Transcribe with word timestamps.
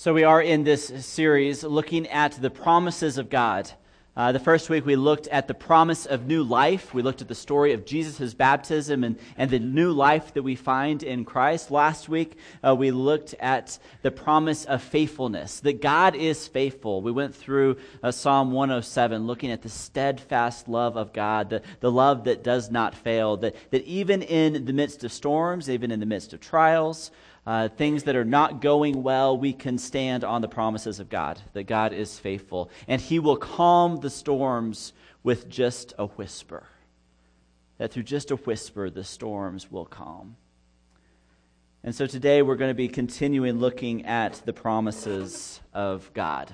So, 0.00 0.14
we 0.14 0.24
are 0.24 0.40
in 0.40 0.64
this 0.64 0.90
series 1.04 1.62
looking 1.62 2.06
at 2.06 2.32
the 2.40 2.48
promises 2.48 3.18
of 3.18 3.28
God. 3.28 3.70
Uh, 4.16 4.32
the 4.32 4.38
first 4.38 4.70
week 4.70 4.86
we 4.86 4.96
looked 4.96 5.28
at 5.28 5.46
the 5.46 5.52
promise 5.52 6.06
of 6.06 6.26
new 6.26 6.42
life. 6.42 6.94
We 6.94 7.02
looked 7.02 7.20
at 7.20 7.28
the 7.28 7.34
story 7.34 7.74
of 7.74 7.84
Jesus' 7.84 8.32
baptism 8.32 9.04
and, 9.04 9.18
and 9.36 9.50
the 9.50 9.58
new 9.58 9.92
life 9.92 10.32
that 10.32 10.42
we 10.42 10.54
find 10.54 11.02
in 11.02 11.26
Christ. 11.26 11.70
Last 11.70 12.08
week 12.08 12.38
uh, 12.66 12.74
we 12.74 12.92
looked 12.92 13.34
at 13.40 13.78
the 14.00 14.10
promise 14.10 14.64
of 14.64 14.82
faithfulness, 14.82 15.60
that 15.60 15.82
God 15.82 16.14
is 16.14 16.48
faithful. 16.48 17.02
We 17.02 17.12
went 17.12 17.34
through 17.34 17.76
uh, 18.02 18.10
Psalm 18.10 18.52
107, 18.52 19.26
looking 19.26 19.50
at 19.50 19.60
the 19.60 19.68
steadfast 19.68 20.66
love 20.66 20.96
of 20.96 21.12
God, 21.12 21.50
the, 21.50 21.62
the 21.80 21.92
love 21.92 22.24
that 22.24 22.42
does 22.42 22.70
not 22.70 22.94
fail, 22.94 23.36
that, 23.36 23.54
that 23.70 23.84
even 23.84 24.22
in 24.22 24.64
the 24.64 24.72
midst 24.72 25.04
of 25.04 25.12
storms, 25.12 25.68
even 25.68 25.90
in 25.90 26.00
the 26.00 26.06
midst 26.06 26.32
of 26.32 26.40
trials, 26.40 27.10
uh, 27.46 27.68
things 27.68 28.04
that 28.04 28.16
are 28.16 28.24
not 28.24 28.60
going 28.60 29.02
well, 29.02 29.36
we 29.36 29.52
can 29.52 29.78
stand 29.78 30.24
on 30.24 30.42
the 30.42 30.48
promises 30.48 31.00
of 31.00 31.08
God, 31.08 31.40
that 31.54 31.64
God 31.64 31.92
is 31.92 32.18
faithful. 32.18 32.70
And 32.86 33.00
He 33.00 33.18
will 33.18 33.36
calm 33.36 34.00
the 34.00 34.10
storms 34.10 34.92
with 35.22 35.48
just 35.48 35.94
a 35.98 36.06
whisper. 36.06 36.64
That 37.78 37.92
through 37.92 38.02
just 38.02 38.30
a 38.30 38.36
whisper, 38.36 38.90
the 38.90 39.04
storms 39.04 39.70
will 39.70 39.86
calm. 39.86 40.36
And 41.82 41.94
so 41.94 42.06
today 42.06 42.42
we're 42.42 42.56
going 42.56 42.70
to 42.70 42.74
be 42.74 42.88
continuing 42.88 43.58
looking 43.58 44.04
at 44.04 44.34
the 44.44 44.52
promises 44.52 45.60
of 45.72 46.12
God. 46.12 46.52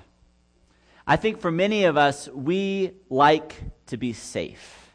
I 1.04 1.16
think 1.16 1.40
for 1.40 1.50
many 1.50 1.84
of 1.84 1.96
us, 1.96 2.28
we 2.28 2.92
like 3.10 3.56
to 3.86 3.96
be 3.96 4.12
safe 4.12 4.85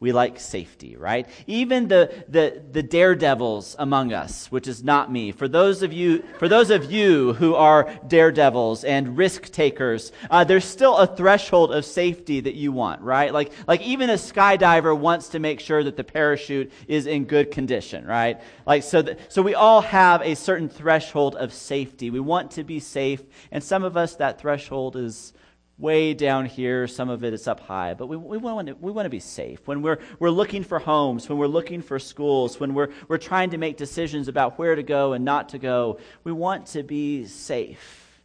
we 0.00 0.12
like 0.12 0.38
safety, 0.38 0.96
right? 0.96 1.26
Even 1.46 1.88
the, 1.88 2.12
the, 2.28 2.62
the 2.72 2.82
daredevils 2.82 3.76
among 3.78 4.12
us, 4.12 4.50
which 4.50 4.66
is 4.68 4.82
not 4.82 5.10
me. 5.10 5.32
For 5.32 5.48
those 5.48 5.82
of 5.82 5.92
you, 5.92 6.24
for 6.38 6.48
those 6.48 6.70
of 6.70 6.90
you 6.90 7.32
who 7.34 7.54
are 7.54 7.88
daredevils 8.06 8.84
and 8.84 9.16
risk 9.16 9.50
takers, 9.50 10.12
uh, 10.30 10.44
there's 10.44 10.64
still 10.64 10.96
a 10.96 11.06
threshold 11.06 11.72
of 11.72 11.84
safety 11.84 12.40
that 12.40 12.54
you 12.54 12.72
want, 12.72 13.00
right? 13.02 13.32
Like, 13.32 13.52
like 13.66 13.80
even 13.82 14.10
a 14.10 14.14
skydiver 14.14 14.98
wants 14.98 15.28
to 15.28 15.38
make 15.38 15.60
sure 15.60 15.82
that 15.84 15.96
the 15.96 16.04
parachute 16.04 16.72
is 16.88 17.06
in 17.06 17.24
good 17.24 17.50
condition, 17.50 18.04
right? 18.04 18.40
Like, 18.66 18.82
so, 18.82 19.00
that, 19.00 19.32
so 19.32 19.42
we 19.42 19.54
all 19.54 19.80
have 19.80 20.20
a 20.22 20.34
certain 20.34 20.68
threshold 20.68 21.36
of 21.36 21.52
safety. 21.52 22.10
We 22.10 22.20
want 22.20 22.50
to 22.52 22.64
be 22.64 22.80
safe, 22.80 23.22
and 23.52 23.62
some 23.62 23.84
of 23.84 23.96
us, 23.96 24.16
that 24.16 24.40
threshold 24.40 24.96
is 24.96 25.32
way 25.76 26.14
down 26.14 26.46
here, 26.46 26.86
some 26.86 27.08
of 27.08 27.24
it 27.24 27.32
is 27.32 27.48
up 27.48 27.60
high, 27.60 27.94
but 27.94 28.06
we, 28.06 28.16
we, 28.16 28.38
want, 28.38 28.68
to, 28.68 28.74
we 28.74 28.92
want 28.92 29.06
to 29.06 29.10
be 29.10 29.20
safe. 29.20 29.66
When 29.66 29.82
we're, 29.82 29.98
we're 30.18 30.30
looking 30.30 30.62
for 30.62 30.78
homes, 30.78 31.28
when 31.28 31.38
we're 31.38 31.46
looking 31.46 31.82
for 31.82 31.98
schools, 31.98 32.60
when 32.60 32.74
we're, 32.74 32.90
we're 33.08 33.18
trying 33.18 33.50
to 33.50 33.58
make 33.58 33.76
decisions 33.76 34.28
about 34.28 34.58
where 34.58 34.74
to 34.74 34.82
go 34.82 35.12
and 35.14 35.24
not 35.24 35.50
to 35.50 35.58
go, 35.58 35.98
we 36.22 36.32
want 36.32 36.66
to 36.68 36.82
be 36.82 37.26
safe. 37.26 38.22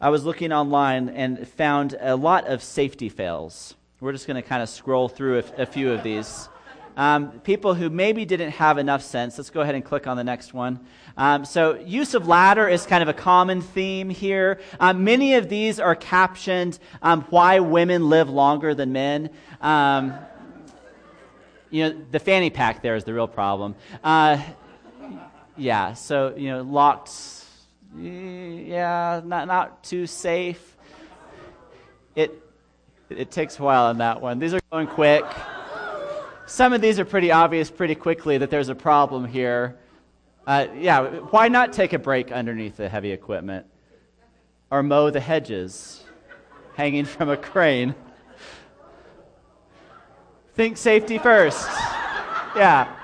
I 0.00 0.08
was 0.08 0.24
looking 0.24 0.52
online 0.52 1.10
and 1.10 1.46
found 1.46 1.94
a 2.00 2.16
lot 2.16 2.46
of 2.46 2.62
safety 2.62 3.10
fails. 3.10 3.74
We're 4.00 4.12
just 4.12 4.26
going 4.26 4.42
to 4.42 4.48
kind 4.48 4.62
of 4.62 4.70
scroll 4.70 5.10
through 5.10 5.40
a, 5.40 5.62
a 5.62 5.66
few 5.66 5.92
of 5.92 6.02
these. 6.02 6.48
Um, 6.96 7.40
people 7.40 7.74
who 7.74 7.88
maybe 7.88 8.24
didn't 8.24 8.52
have 8.52 8.78
enough 8.78 9.02
sense. 9.02 9.38
Let's 9.38 9.50
go 9.50 9.60
ahead 9.60 9.74
and 9.74 9.84
click 9.84 10.06
on 10.06 10.16
the 10.16 10.24
next 10.24 10.52
one. 10.52 10.80
Um, 11.16 11.44
so, 11.44 11.74
use 11.74 12.14
of 12.14 12.26
ladder 12.26 12.68
is 12.68 12.86
kind 12.86 13.02
of 13.02 13.08
a 13.08 13.12
common 13.12 13.60
theme 13.60 14.10
here. 14.10 14.60
Um, 14.78 15.04
many 15.04 15.34
of 15.34 15.48
these 15.48 15.78
are 15.80 15.94
captioned 15.94 16.78
um, 17.02 17.22
why 17.30 17.60
women 17.60 18.08
live 18.08 18.28
longer 18.28 18.74
than 18.74 18.92
men. 18.92 19.30
Um, 19.60 20.14
you 21.70 21.84
know, 21.84 22.04
the 22.10 22.18
fanny 22.18 22.50
pack 22.50 22.82
there 22.82 22.96
is 22.96 23.04
the 23.04 23.14
real 23.14 23.28
problem. 23.28 23.76
Uh, 24.02 24.42
yeah, 25.56 25.92
so, 25.94 26.34
you 26.36 26.48
know, 26.48 26.62
locked, 26.62 27.12
yeah, 27.96 29.20
not, 29.24 29.46
not 29.46 29.84
too 29.84 30.06
safe. 30.06 30.76
It, 32.16 32.42
it 33.08 33.30
takes 33.30 33.58
a 33.58 33.62
while 33.62 33.84
on 33.86 33.98
that 33.98 34.20
one. 34.20 34.38
These 34.38 34.54
are 34.54 34.60
going 34.70 34.86
quick. 34.86 35.24
Some 36.50 36.72
of 36.72 36.80
these 36.80 36.98
are 36.98 37.04
pretty 37.04 37.30
obvious 37.30 37.70
pretty 37.70 37.94
quickly 37.94 38.36
that 38.38 38.50
there's 38.50 38.70
a 38.70 38.74
problem 38.74 39.24
here. 39.24 39.76
Uh, 40.44 40.66
yeah, 40.76 41.02
why 41.30 41.46
not 41.46 41.72
take 41.72 41.92
a 41.92 41.98
break 41.98 42.32
underneath 42.32 42.76
the 42.76 42.88
heavy 42.88 43.12
equipment? 43.12 43.66
Or 44.68 44.82
mow 44.82 45.10
the 45.10 45.20
hedges 45.20 46.02
hanging 46.74 47.04
from 47.04 47.28
a 47.28 47.36
crane? 47.36 47.94
Think 50.54 50.76
safety 50.76 51.18
first. 51.18 51.68
Yeah. 52.56 52.96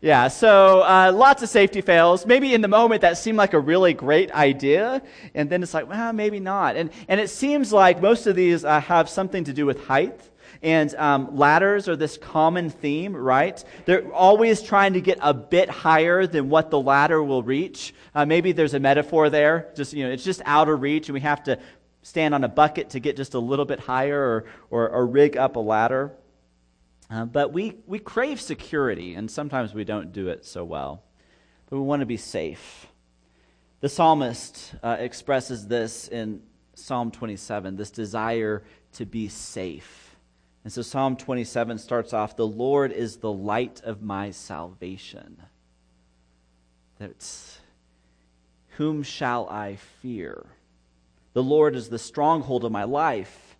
Yeah, 0.00 0.26
so 0.26 0.80
uh, 0.80 1.12
lots 1.14 1.44
of 1.44 1.48
safety 1.48 1.80
fails. 1.80 2.26
Maybe 2.26 2.54
in 2.54 2.60
the 2.60 2.66
moment 2.66 3.02
that 3.02 3.18
seemed 3.18 3.38
like 3.38 3.54
a 3.54 3.60
really 3.60 3.94
great 3.94 4.32
idea, 4.32 5.00
and 5.32 5.48
then 5.48 5.62
it's 5.62 5.72
like, 5.72 5.88
well, 5.88 6.12
maybe 6.12 6.40
not. 6.40 6.74
And, 6.74 6.90
and 7.06 7.20
it 7.20 7.30
seems 7.30 7.72
like 7.72 8.02
most 8.02 8.26
of 8.26 8.34
these 8.34 8.64
uh, 8.64 8.80
have 8.80 9.08
something 9.08 9.44
to 9.44 9.52
do 9.52 9.64
with 9.64 9.86
height. 9.86 10.28
And 10.64 10.94
um, 10.94 11.36
ladders 11.36 11.88
are 11.88 11.94
this 11.94 12.16
common 12.16 12.70
theme, 12.70 13.14
right? 13.14 13.62
They're 13.84 14.10
always 14.14 14.62
trying 14.62 14.94
to 14.94 15.02
get 15.02 15.18
a 15.20 15.34
bit 15.34 15.68
higher 15.68 16.26
than 16.26 16.48
what 16.48 16.70
the 16.70 16.80
ladder 16.80 17.22
will 17.22 17.42
reach. 17.42 17.94
Uh, 18.14 18.24
maybe 18.24 18.52
there's 18.52 18.72
a 18.72 18.80
metaphor 18.80 19.28
there. 19.28 19.70
Just, 19.76 19.92
you 19.92 20.04
know, 20.04 20.10
it's 20.10 20.24
just 20.24 20.40
out 20.46 20.70
of 20.70 20.80
reach, 20.80 21.08
and 21.10 21.14
we 21.14 21.20
have 21.20 21.42
to 21.44 21.58
stand 22.00 22.34
on 22.34 22.44
a 22.44 22.48
bucket 22.48 22.90
to 22.90 22.98
get 22.98 23.18
just 23.18 23.34
a 23.34 23.38
little 23.38 23.66
bit 23.66 23.78
higher 23.78 24.18
or, 24.18 24.46
or, 24.70 24.88
or 24.88 25.06
rig 25.06 25.36
up 25.36 25.56
a 25.56 25.60
ladder. 25.60 26.12
Uh, 27.10 27.26
but 27.26 27.52
we, 27.52 27.76
we 27.86 27.98
crave 27.98 28.40
security, 28.40 29.14
and 29.14 29.30
sometimes 29.30 29.74
we 29.74 29.84
don't 29.84 30.12
do 30.12 30.28
it 30.28 30.46
so 30.46 30.64
well. 30.64 31.02
But 31.68 31.76
we 31.76 31.82
want 31.82 32.00
to 32.00 32.06
be 32.06 32.16
safe. 32.16 32.86
The 33.80 33.90
psalmist 33.90 34.74
uh, 34.82 34.96
expresses 34.98 35.66
this 35.66 36.08
in 36.08 36.40
Psalm 36.74 37.10
27 37.10 37.76
this 37.76 37.90
desire 37.90 38.64
to 38.94 39.04
be 39.04 39.28
safe. 39.28 40.03
And 40.64 40.72
so 40.72 40.80
Psalm 40.80 41.16
27 41.16 41.78
starts 41.78 42.14
off 42.14 42.36
The 42.36 42.46
Lord 42.46 42.90
is 42.90 43.18
the 43.18 43.32
light 43.32 43.82
of 43.84 44.02
my 44.02 44.30
salvation. 44.30 45.42
That's, 46.98 47.58
whom 48.76 49.02
shall 49.02 49.48
I 49.50 49.76
fear? 50.00 50.46
The 51.34 51.42
Lord 51.42 51.76
is 51.76 51.88
the 51.88 51.98
stronghold 51.98 52.64
of 52.64 52.72
my 52.72 52.84
life. 52.84 53.56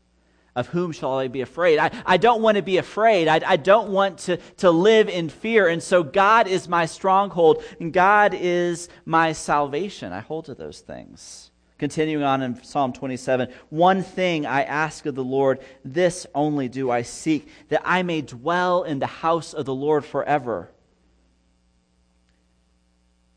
Of 0.56 0.68
whom 0.68 0.92
shall 0.92 1.18
I 1.18 1.26
be 1.26 1.40
afraid? 1.40 1.80
I, 1.80 1.90
I 2.06 2.16
don't 2.16 2.40
want 2.40 2.56
to 2.58 2.62
be 2.62 2.76
afraid. 2.76 3.26
I, 3.26 3.40
I 3.44 3.56
don't 3.56 3.90
want 3.90 4.18
to, 4.20 4.36
to 4.58 4.70
live 4.70 5.08
in 5.08 5.28
fear. 5.28 5.66
And 5.66 5.82
so 5.82 6.04
God 6.04 6.46
is 6.46 6.68
my 6.68 6.86
stronghold, 6.86 7.64
and 7.80 7.92
God 7.92 8.34
is 8.38 8.88
my 9.04 9.32
salvation. 9.32 10.12
I 10.12 10.20
hold 10.20 10.44
to 10.44 10.54
those 10.54 10.78
things. 10.78 11.50
Continuing 11.76 12.24
on 12.24 12.40
in 12.42 12.62
Psalm 12.62 12.92
27 12.92 13.48
One 13.70 14.02
thing 14.02 14.46
I 14.46 14.62
ask 14.62 15.06
of 15.06 15.14
the 15.14 15.24
Lord, 15.24 15.60
this 15.84 16.26
only 16.34 16.68
do 16.68 16.90
I 16.90 17.02
seek, 17.02 17.48
that 17.68 17.82
I 17.84 18.02
may 18.02 18.20
dwell 18.22 18.84
in 18.84 19.00
the 19.00 19.06
house 19.06 19.52
of 19.52 19.64
the 19.64 19.74
Lord 19.74 20.04
forever, 20.04 20.70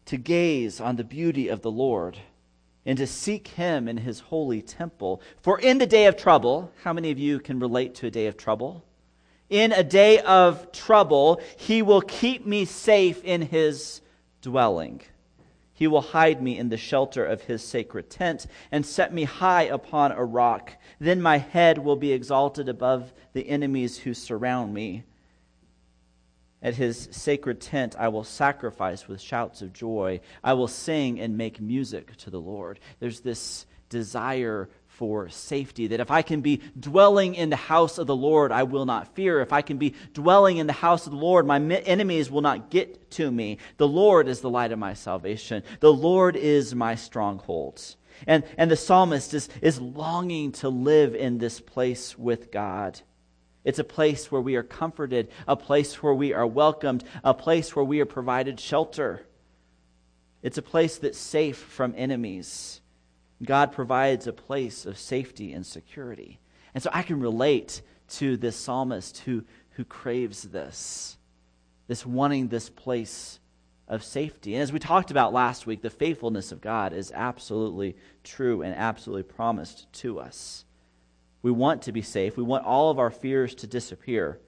to 0.05 0.17
gaze 0.17 0.79
on 0.79 0.95
the 0.97 1.03
beauty 1.03 1.47
of 1.47 1.61
the 1.63 1.71
Lord, 1.71 2.17
and 2.85 2.97
to 2.99 3.07
seek 3.07 3.49
him 3.49 3.87
in 3.87 3.97
his 3.97 4.19
holy 4.19 4.61
temple. 4.61 5.21
For 5.41 5.59
in 5.59 5.79
the 5.79 5.87
day 5.87 6.05
of 6.05 6.15
trouble, 6.15 6.71
how 6.83 6.93
many 6.93 7.11
of 7.11 7.17
you 7.17 7.39
can 7.39 7.59
relate 7.59 7.95
to 7.95 8.07
a 8.07 8.11
day 8.11 8.27
of 8.27 8.37
trouble? 8.37 8.85
In 9.49 9.71
a 9.71 9.83
day 9.83 10.19
of 10.19 10.71
trouble, 10.71 11.41
he 11.57 11.81
will 11.81 12.01
keep 12.01 12.45
me 12.45 12.65
safe 12.65 13.23
in 13.23 13.41
his 13.41 14.01
dwelling. 14.41 15.01
He 15.77 15.85
will 15.85 16.01
hide 16.01 16.41
me 16.41 16.57
in 16.57 16.69
the 16.69 16.75
shelter 16.75 17.23
of 17.23 17.43
his 17.43 17.63
sacred 17.63 18.09
tent 18.09 18.47
and 18.71 18.83
set 18.83 19.13
me 19.13 19.25
high 19.25 19.65
upon 19.65 20.11
a 20.11 20.25
rock. 20.25 20.71
Then 20.99 21.21
my 21.21 21.37
head 21.37 21.77
will 21.77 21.95
be 21.95 22.13
exalted 22.13 22.67
above 22.67 23.13
the 23.33 23.47
enemies 23.47 23.99
who 23.99 24.15
surround 24.15 24.73
me. 24.73 25.03
At 26.63 26.77
his 26.77 27.09
sacred 27.11 27.61
tent, 27.61 27.95
I 27.95 28.07
will 28.07 28.23
sacrifice 28.23 29.07
with 29.07 29.21
shouts 29.21 29.61
of 29.61 29.71
joy. 29.71 30.19
I 30.43 30.53
will 30.53 30.67
sing 30.67 31.19
and 31.19 31.37
make 31.37 31.61
music 31.61 32.15
to 32.17 32.31
the 32.31 32.41
Lord. 32.41 32.79
There's 32.99 33.19
this 33.19 33.67
desire 33.87 34.69
for 34.97 35.29
safety. 35.29 35.85
That 35.87 35.99
if 35.99 36.09
I 36.09 36.23
can 36.23 36.41
be 36.41 36.61
dwelling 36.79 37.35
in 37.35 37.51
the 37.51 37.55
house 37.55 37.99
of 37.99 38.07
the 38.07 38.15
Lord, 38.15 38.51
I 38.51 38.63
will 38.63 38.87
not 38.87 39.13
fear. 39.13 39.41
If 39.41 39.53
I 39.53 39.61
can 39.61 39.77
be 39.77 39.93
dwelling 40.13 40.57
in 40.57 40.65
the 40.65 40.73
house 40.73 41.05
of 41.05 41.11
the 41.11 41.19
Lord, 41.19 41.45
my 41.45 41.59
enemies 41.59 42.31
will 42.31 42.41
not 42.41 42.71
get 42.71 43.11
to 43.11 43.29
me. 43.29 43.59
The 43.77 43.87
Lord 43.87 44.27
is 44.27 44.41
the 44.41 44.49
light 44.49 44.71
of 44.71 44.79
my 44.79 44.95
salvation. 44.95 45.61
The 45.81 45.93
Lord 45.93 46.35
is 46.35 46.73
my 46.73 46.95
stronghold. 46.95 47.95
And, 48.25 48.43
and 48.57 48.71
the 48.71 48.75
psalmist 48.75 49.35
is, 49.35 49.49
is 49.61 49.79
longing 49.79 50.51
to 50.53 50.69
live 50.69 51.13
in 51.13 51.37
this 51.37 51.59
place 51.59 52.17
with 52.17 52.51
God. 52.51 52.99
It's 53.63 53.79
a 53.79 53.83
place 53.83 54.31
where 54.31 54.41
we 54.41 54.55
are 54.55 54.63
comforted, 54.63 55.29
a 55.47 55.55
place 55.55 56.01
where 56.01 56.13
we 56.13 56.33
are 56.33 56.47
welcomed, 56.47 57.03
a 57.23 57.35
place 57.35 57.75
where 57.75 57.85
we 57.85 57.99
are 57.99 58.05
provided 58.05 58.59
shelter. 58.59 59.27
It's 60.41 60.57
a 60.57 60.63
place 60.63 60.97
that's 60.97 61.19
safe 61.19 61.57
from 61.57 61.93
enemies. 61.95 62.81
God 63.43 63.71
provides 63.71 64.27
a 64.27 64.33
place 64.33 64.85
of 64.85 64.97
safety 64.97 65.53
and 65.53 65.65
security. 65.65 66.39
And 66.73 66.81
so 66.81 66.89
I 66.93 67.03
can 67.03 67.19
relate 67.19 67.81
to 68.09 68.37
this 68.37 68.55
psalmist 68.55 69.19
who, 69.19 69.43
who 69.71 69.83
craves 69.83 70.43
this, 70.43 71.17
this 71.87 72.05
wanting 72.05 72.47
this 72.47 72.69
place 72.69 73.39
of 73.87 74.03
safety. 74.03 74.53
And 74.53 74.63
as 74.63 74.73
we 74.73 74.79
talked 74.79 75.11
about 75.11 75.33
last 75.33 75.65
week, 75.65 75.81
the 75.81 75.89
faithfulness 75.89 76.51
of 76.51 76.61
God 76.61 76.93
is 76.93 77.11
absolutely 77.13 77.95
true 78.23 78.61
and 78.61 78.75
absolutely 78.75 79.23
promised 79.23 79.91
to 79.93 80.19
us. 80.19 80.65
We 81.41 81.51
want 81.51 81.83
to 81.83 81.91
be 81.91 82.01
safe. 82.01 82.35
We 82.35 82.43
want 82.43 82.65
all 82.65 82.89
of 82.89 82.99
our 82.99 83.11
fears 83.11 83.55
to 83.55 83.67
disappear 83.67 84.39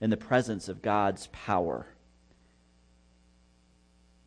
in 0.00 0.10
the 0.10 0.16
presence 0.16 0.68
of 0.68 0.82
God's 0.82 1.28
power. 1.28 1.86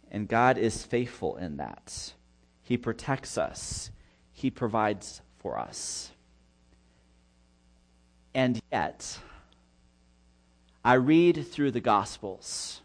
And 0.10 0.28
God 0.28 0.58
is 0.58 0.84
faithful 0.84 1.36
in 1.36 1.58
that. 1.58 2.14
He 2.66 2.78
protects 2.78 3.38
us, 3.38 3.92
He 4.34 4.52
provides 4.52 5.22
for 5.38 5.58
us. 5.58 6.12
And 8.34 8.60
yet, 8.70 9.18
I 10.84 10.96
read 10.96 11.48
through 11.48 11.72
the 11.72 11.80
Gospels 11.80 12.82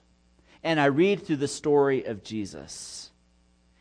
and 0.63 0.79
I 0.79 0.85
read 0.85 1.27
through 1.27 1.37
the 1.37 1.49
story 1.49 2.05
of 2.05 2.23
Jesus 2.23 3.11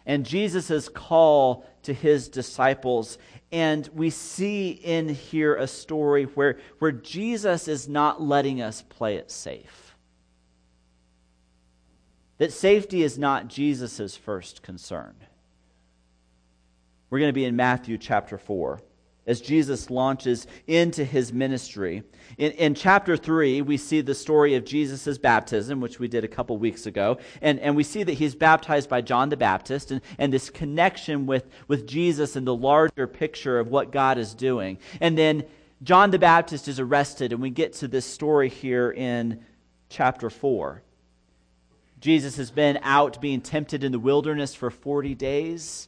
and 0.10 0.26
Jesus' 0.26 0.90
call 0.90 1.70
to 1.84 1.94
his 1.94 2.30
disciples. 2.30 3.20
And 3.52 3.88
we 3.94 4.10
see 4.10 4.72
in 4.72 5.10
here 5.10 5.56
a 5.56 5.68
story 5.68 6.24
where, 6.24 6.58
where 6.80 6.92
Jesus 6.92 7.68
is 7.68 7.88
not 7.88 8.20
letting 8.20 8.60
us 8.60 8.82
play 8.82 9.18
it 9.18 9.30
safe. 9.30 9.96
That 12.40 12.52
safety 12.52 13.04
is 13.04 13.20
not 13.20 13.50
Jesus' 13.50 14.16
first 14.16 14.64
concern. 14.64 15.14
We're 17.10 17.20
going 17.20 17.30
to 17.30 17.34
be 17.34 17.46
in 17.46 17.56
Matthew 17.56 17.98
chapter 17.98 18.38
4 18.38 18.80
as 19.30 19.42
Jesus 19.42 19.92
launches 19.92 20.48
into 20.66 21.04
his 21.06 21.32
ministry. 21.32 22.02
In, 22.40 22.52
in, 22.54 22.74
chapter 22.74 23.16
3, 23.16 23.62
we 23.62 23.78
see 23.78 24.02
the 24.02 24.16
story 24.16 24.56
of 24.56 24.66
Jesus' 24.66 25.20
baptism, 25.20 25.82
which 25.82 26.00
we 26.00 26.08
did 26.08 26.24
a 26.24 26.28
couple 26.28 26.58
weeks 26.58 26.88
ago. 26.88 27.20
And, 27.40 27.60
and 27.60 27.76
we 27.76 27.84
see 27.84 28.02
that 28.02 28.14
he's 28.14 28.34
baptized 28.34 28.90
by 28.90 29.02
John 29.02 29.30
the 29.30 29.38
Baptist 29.38 29.92
and, 29.92 30.02
and 30.18 30.34
this 30.34 30.50
connection 30.50 31.28
with, 31.28 31.48
with 31.68 31.86
Jesus 31.86 32.36
and 32.36 32.48
the 32.48 32.56
larger 32.56 33.06
picture 33.06 33.60
of 33.60 33.68
what 33.68 33.92
God 33.92 34.18
is 34.18 34.34
doing. 34.34 34.80
And 35.00 35.16
then 35.16 35.44
John 35.84 36.10
the 36.10 36.20
Baptist 36.20 36.68
is 36.68 36.80
arrested, 36.80 37.32
and 37.32 37.42
we 37.42 37.52
get 37.52 37.74
to 37.74 37.88
this 37.88 38.06
story 38.06 38.50
here 38.50 38.92
in 38.92 39.44
chapter 39.90 40.32
4. 40.32 40.82
Jesus 42.00 42.38
has 42.38 42.50
been 42.50 42.80
out 42.82 43.22
being 43.22 43.42
tempted 43.42 43.84
in 43.84 43.92
the 43.92 44.00
wilderness 44.00 44.56
for 44.56 44.72
40 44.72 45.14
days. 45.14 45.88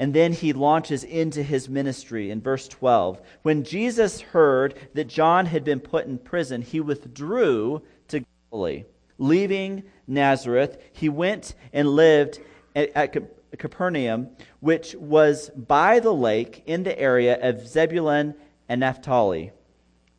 And 0.00 0.14
then 0.14 0.32
he 0.32 0.54
launches 0.54 1.04
into 1.04 1.42
his 1.42 1.68
ministry 1.68 2.30
in 2.30 2.40
verse 2.40 2.66
12. 2.68 3.20
When 3.42 3.64
Jesus 3.64 4.22
heard 4.22 4.74
that 4.94 5.08
John 5.08 5.44
had 5.44 5.62
been 5.62 5.78
put 5.78 6.06
in 6.06 6.16
prison, 6.16 6.62
he 6.62 6.80
withdrew 6.80 7.82
to 8.08 8.24
Galilee. 8.50 8.84
Leaving 9.18 9.82
Nazareth, 10.06 10.78
he 10.94 11.10
went 11.10 11.54
and 11.74 11.86
lived 11.86 12.40
at, 12.74 12.90
at 12.96 13.14
Capernaum, 13.58 14.30
which 14.60 14.94
was 14.94 15.50
by 15.50 16.00
the 16.00 16.14
lake 16.14 16.62
in 16.64 16.82
the 16.82 16.98
area 16.98 17.38
of 17.38 17.68
Zebulun 17.68 18.34
and 18.70 18.80
Naphtali, 18.80 19.52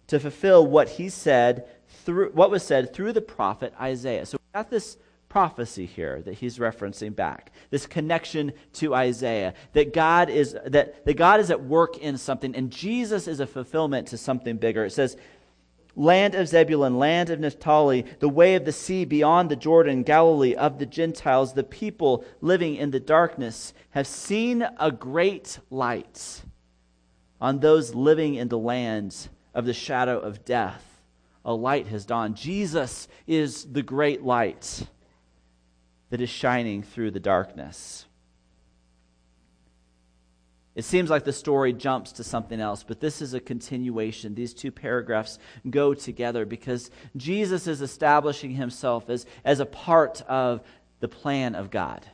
to 0.06 0.20
fulfill 0.20 0.68
what 0.68 0.90
he 0.90 1.10
said 1.10 1.68
through 2.06 2.30
what 2.34 2.52
was 2.52 2.62
said 2.62 2.94
through 2.94 3.14
the 3.14 3.22
prophet 3.22 3.74
Isaiah. 3.82 4.28
So 4.28 4.38
we 4.38 4.60
got 4.60 4.70
this 4.70 4.98
prophecy 5.32 5.86
here 5.86 6.22
that 6.24 6.34
he's 6.34 6.58
referencing 6.58 7.16
back. 7.16 7.54
This 7.70 7.86
connection 7.86 8.52
to 8.74 8.94
isaiah 8.94 9.54
that 9.72 9.94
god 9.94 10.30
is 10.30 10.58
that, 10.66 11.06
that 11.06 11.14
god 11.14 11.40
is 11.40 11.50
at 11.50 11.64
work 11.64 11.98
in 12.00 12.18
something 12.18 12.54
and 12.54 12.70
jesus 12.70 13.30
is 13.30 13.40
a 13.40 13.48
fulfillment 13.48 14.10
to 14.10 14.18
something 14.18 14.58
bigger. 14.58 14.84
It 14.84 14.92
says 14.92 15.16
land 15.96 16.36
of 16.36 16.50
zebulun 16.50 17.00
land 17.00 17.30
of 17.30 17.40
naphtali 17.40 18.06
the 18.20 18.28
way 18.28 18.56
of 18.56 18.66
the 18.66 18.74
sea 18.74 19.06
beyond 19.06 19.50
the 19.50 19.56
jordan 19.56 20.04
galilee 20.04 20.56
of 20.56 20.80
the 20.80 20.86
gentiles 20.86 21.54
the 21.54 21.64
people 21.64 22.24
living 22.40 22.76
in 22.76 22.92
the 22.92 23.00
darkness 23.00 23.74
have 23.92 24.08
seen 24.08 24.66
a 24.80 24.92
great 24.92 25.60
light 25.70 26.44
on 27.42 27.60
those 27.60 27.96
living 27.96 28.36
in 28.36 28.50
the 28.50 28.58
land 28.58 29.30
of 29.54 29.66
the 29.66 29.74
shadow 29.74 30.20
of 30.20 30.46
death. 30.46 30.86
A 31.44 31.54
light 31.54 31.88
has 31.88 32.06
dawned. 32.06 32.36
Jesus 32.36 33.08
is 33.26 33.66
the 33.66 33.82
great 33.82 34.22
light 34.22 34.84
that 36.12 36.22
is 36.22 36.30
shining 36.30 36.84
through 36.84 37.10
the 37.10 37.20
darkness. 37.20 38.06
It 40.76 40.86
seems 40.86 41.10
like 41.10 41.26
the 41.26 41.34
story 41.34 41.74
jumps 41.74 42.14
to 42.14 42.24
something 42.24 42.60
else, 42.62 42.84
but 42.84 43.00
this 43.00 43.22
is 43.22 43.34
a 43.34 43.40
continuation. 43.40 44.36
These 44.36 44.54
two 44.54 44.72
paragraphs 44.72 45.40
go 45.70 45.94
together 45.94 46.46
because 46.46 46.92
Jesus 47.18 47.68
is 47.68 47.82
establishing 47.82 48.52
himself 48.52 49.10
as, 49.10 49.26
as 49.44 49.60
a 49.60 49.66
part 49.66 50.22
of 50.24 50.62
the 51.00 51.10
plan 51.10 51.56
of 51.56 51.72
God, 51.72 52.06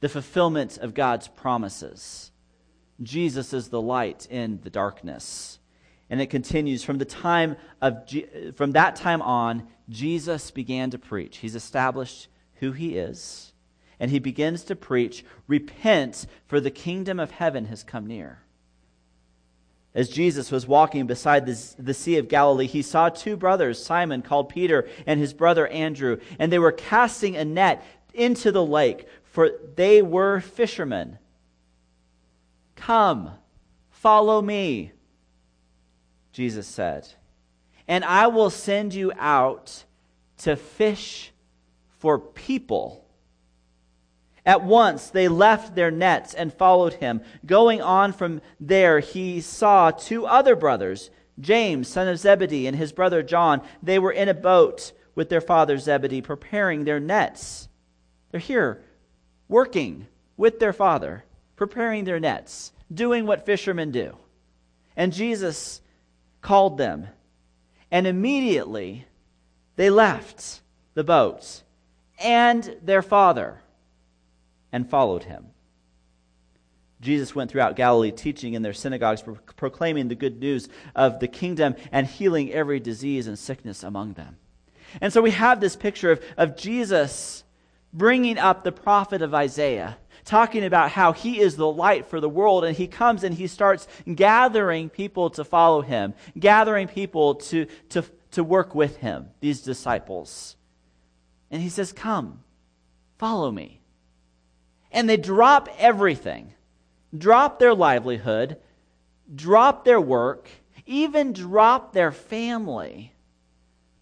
the 0.00 0.08
fulfillment 0.08 0.78
of 0.78 0.94
God's 0.94 1.26
promises. 1.26 2.30
Jesus 3.02 3.52
is 3.52 3.68
the 3.68 3.82
light 3.82 4.26
in 4.30 4.60
the 4.62 4.70
darkness. 4.70 5.58
And 6.10 6.20
it 6.20 6.26
continues 6.26 6.84
from 6.84 6.98
the 6.98 7.04
time 7.04 7.56
of 7.80 8.08
from 8.54 8.72
that 8.72 8.94
time 8.94 9.22
on, 9.22 9.66
Jesus 9.88 10.50
began 10.50 10.90
to 10.90 10.98
preach. 10.98 11.38
He's 11.38 11.56
established 11.56 12.28
who 12.56 12.72
he 12.72 12.96
is, 12.96 13.52
and 13.98 14.10
he 14.10 14.18
begins 14.18 14.64
to 14.64 14.76
preach, 14.76 15.24
Repent, 15.46 16.26
for 16.46 16.60
the 16.60 16.70
kingdom 16.70 17.18
of 17.18 17.32
heaven 17.32 17.66
has 17.66 17.82
come 17.82 18.06
near. 18.06 18.40
As 19.94 20.08
Jesus 20.08 20.50
was 20.50 20.66
walking 20.66 21.06
beside 21.06 21.46
the, 21.46 21.74
the, 21.78 21.94
Sea 21.94 22.18
of 22.18 22.28
Galilee, 22.28 22.66
he 22.66 22.82
saw 22.82 23.08
two 23.08 23.36
brothers, 23.36 23.82
Simon 23.82 24.22
called 24.22 24.48
Peter 24.48 24.88
and 25.06 25.20
his 25.20 25.32
brother 25.32 25.68
Andrew, 25.68 26.18
and 26.38 26.50
they 26.50 26.58
were 26.58 26.72
casting 26.72 27.36
a 27.36 27.44
net 27.44 27.84
into 28.12 28.50
the 28.50 28.64
lake, 28.64 29.06
for 29.22 29.50
they 29.76 30.02
were 30.02 30.40
fishermen. 30.40 31.18
Come, 32.74 33.30
follow 33.90 34.42
me, 34.42 34.92
Jesus 36.32 36.66
said, 36.66 37.06
and 37.86 38.04
I 38.04 38.26
will 38.26 38.50
send 38.50 38.94
you 38.94 39.12
out 39.16 39.84
to 40.38 40.56
fish 40.56 41.32
for 42.04 42.18
people. 42.18 43.02
At 44.44 44.62
once 44.62 45.08
they 45.08 45.26
left 45.26 45.74
their 45.74 45.90
nets 45.90 46.34
and 46.34 46.52
followed 46.52 46.92
him. 46.92 47.22
Going 47.46 47.80
on 47.80 48.12
from 48.12 48.42
there, 48.60 49.00
he 49.00 49.40
saw 49.40 49.90
two 49.90 50.26
other 50.26 50.54
brothers, 50.54 51.08
James, 51.40 51.88
son 51.88 52.06
of 52.06 52.18
Zebedee, 52.18 52.66
and 52.66 52.76
his 52.76 52.92
brother 52.92 53.22
John. 53.22 53.62
They 53.82 53.98
were 53.98 54.12
in 54.12 54.28
a 54.28 54.34
boat 54.34 54.92
with 55.14 55.30
their 55.30 55.40
father 55.40 55.78
Zebedee, 55.78 56.20
preparing 56.20 56.84
their 56.84 57.00
nets. 57.00 57.70
They're 58.30 58.38
here, 58.38 58.82
working 59.48 60.06
with 60.36 60.60
their 60.60 60.74
father, 60.74 61.24
preparing 61.56 62.04
their 62.04 62.20
nets, 62.20 62.74
doing 62.92 63.24
what 63.24 63.46
fishermen 63.46 63.92
do. 63.92 64.18
And 64.94 65.10
Jesus 65.10 65.80
called 66.42 66.76
them, 66.76 67.06
and 67.90 68.06
immediately 68.06 69.06
they 69.76 69.88
left 69.88 70.60
the 70.92 71.02
boats 71.02 71.63
and 72.24 72.76
their 72.82 73.02
father 73.02 73.60
and 74.72 74.88
followed 74.88 75.22
him. 75.22 75.46
Jesus 77.00 77.34
went 77.34 77.50
throughout 77.50 77.76
Galilee, 77.76 78.10
teaching 78.10 78.54
in 78.54 78.62
their 78.62 78.72
synagogues, 78.72 79.20
pro- 79.20 79.38
proclaiming 79.56 80.08
the 80.08 80.14
good 80.14 80.40
news 80.40 80.68
of 80.96 81.20
the 81.20 81.28
kingdom 81.28 81.76
and 81.92 82.06
healing 82.06 82.50
every 82.50 82.80
disease 82.80 83.26
and 83.26 83.38
sickness 83.38 83.82
among 83.82 84.14
them. 84.14 84.38
And 85.00 85.12
so 85.12 85.20
we 85.20 85.32
have 85.32 85.60
this 85.60 85.76
picture 85.76 86.12
of, 86.12 86.22
of 86.38 86.56
Jesus 86.56 87.44
bringing 87.92 88.38
up 88.38 88.64
the 88.64 88.72
prophet 88.72 89.20
of 89.20 89.34
Isaiah, 89.34 89.98
talking 90.24 90.64
about 90.64 90.90
how 90.90 91.12
he 91.12 91.38
is 91.38 91.56
the 91.56 91.70
light 91.70 92.06
for 92.06 92.20
the 92.20 92.28
world. 92.28 92.64
And 92.64 92.74
he 92.74 92.86
comes 92.86 93.22
and 93.22 93.34
he 93.34 93.46
starts 93.46 93.86
gathering 94.12 94.88
people 94.88 95.28
to 95.30 95.44
follow 95.44 95.82
him, 95.82 96.14
gathering 96.38 96.88
people 96.88 97.34
to, 97.36 97.66
to, 97.90 98.02
to 98.30 98.42
work 98.42 98.74
with 98.74 98.96
him, 98.96 99.28
these 99.40 99.60
disciples. 99.60 100.56
And 101.54 101.62
he 101.62 101.68
says, 101.68 101.92
Come, 101.92 102.40
follow 103.16 103.48
me. 103.52 103.80
And 104.90 105.08
they 105.08 105.16
drop 105.16 105.68
everything, 105.78 106.52
drop 107.16 107.60
their 107.60 107.72
livelihood, 107.72 108.56
drop 109.32 109.84
their 109.84 110.00
work, 110.00 110.48
even 110.84 111.32
drop 111.32 111.92
their 111.92 112.10
family 112.10 113.12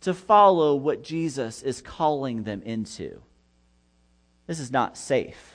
to 0.01 0.15
follow 0.15 0.75
what 0.75 1.05
Jesus 1.05 1.63
is 1.63 1.83
calling 1.83 2.45
them 2.45 2.63
into. 2.63 3.21
This 4.47 4.59
is 4.59 4.71
not 4.71 4.97
safe. 4.97 5.53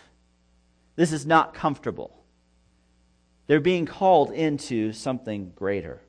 This 0.98 1.12
is 1.12 1.26
not 1.26 1.56
comfortable. 1.56 2.24
They're 3.48 3.60
being 3.60 3.88
called 3.88 4.30
into 4.30 4.94
something 4.94 5.52
greater. 5.56 6.02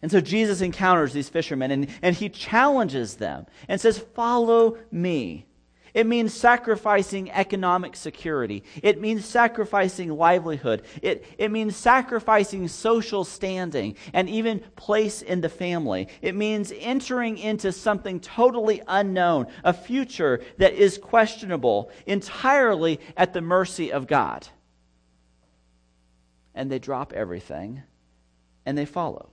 And 0.00 0.10
so 0.10 0.20
Jesus 0.20 0.60
encounters 0.60 1.12
these 1.12 1.28
fishermen 1.28 1.70
and, 1.70 1.88
and 2.02 2.14
he 2.14 2.28
challenges 2.28 3.16
them 3.16 3.46
and 3.66 3.80
says, 3.80 3.98
Follow 3.98 4.78
me. 4.92 5.48
It 5.94 6.06
means 6.06 6.32
sacrificing 6.32 7.30
economic 7.30 7.96
security. 7.96 8.62
It 8.82 9.00
means 9.00 9.24
sacrificing 9.24 10.10
livelihood. 10.10 10.82
It, 11.02 11.24
it 11.38 11.50
means 11.50 11.74
sacrificing 11.76 12.68
social 12.68 13.24
standing 13.24 13.96
and 14.12 14.28
even 14.28 14.60
place 14.76 15.22
in 15.22 15.40
the 15.40 15.48
family. 15.48 16.06
It 16.22 16.36
means 16.36 16.72
entering 16.78 17.38
into 17.38 17.72
something 17.72 18.20
totally 18.20 18.82
unknown, 18.86 19.46
a 19.64 19.72
future 19.72 20.40
that 20.58 20.74
is 20.74 20.98
questionable, 20.98 21.90
entirely 22.06 23.00
at 23.16 23.32
the 23.32 23.40
mercy 23.40 23.90
of 23.90 24.06
God. 24.06 24.46
And 26.54 26.70
they 26.70 26.78
drop 26.78 27.12
everything 27.12 27.82
and 28.66 28.76
they 28.76 28.84
follow. 28.84 29.30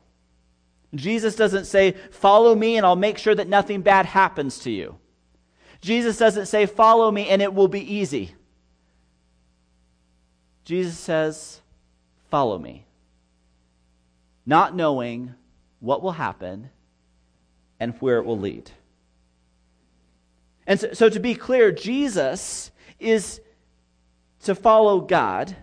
Jesus 1.00 1.36
doesn't 1.36 1.66
say, 1.66 1.94
Follow 2.12 2.56
me 2.56 2.78
and 2.78 2.86
I'll 2.86 2.96
make 2.96 3.18
sure 3.18 3.36
that 3.36 3.48
nothing 3.48 3.82
bad 3.82 4.06
happens 4.06 4.60
to 4.60 4.72
you. 4.72 4.98
Jesus 5.82 6.18
doesn't 6.18 6.48
say, 6.48 6.66
Follow 6.66 7.12
me 7.12 7.30
and 7.30 7.42
it 7.42 7.54
will 7.54 7.68
be 7.68 7.94
easy. 7.94 8.36
Jesus 10.64 10.98
says, 10.98 11.62
Follow 12.30 12.58
me. 12.58 12.86
Not 14.46 14.76
knowing 14.76 15.34
what 15.80 16.02
will 16.02 16.12
happen 16.12 16.70
and 17.80 17.94
where 18.00 18.18
it 18.18 18.26
will 18.26 18.40
lead. 18.40 18.72
And 20.68 20.80
so, 20.80 20.94
so 20.94 21.10
to 21.10 21.20
be 21.20 21.36
clear, 21.36 21.72
Jesus 21.72 22.72
is 23.00 23.42
to 24.44 24.56
follow 24.56 25.02
God 25.02 25.56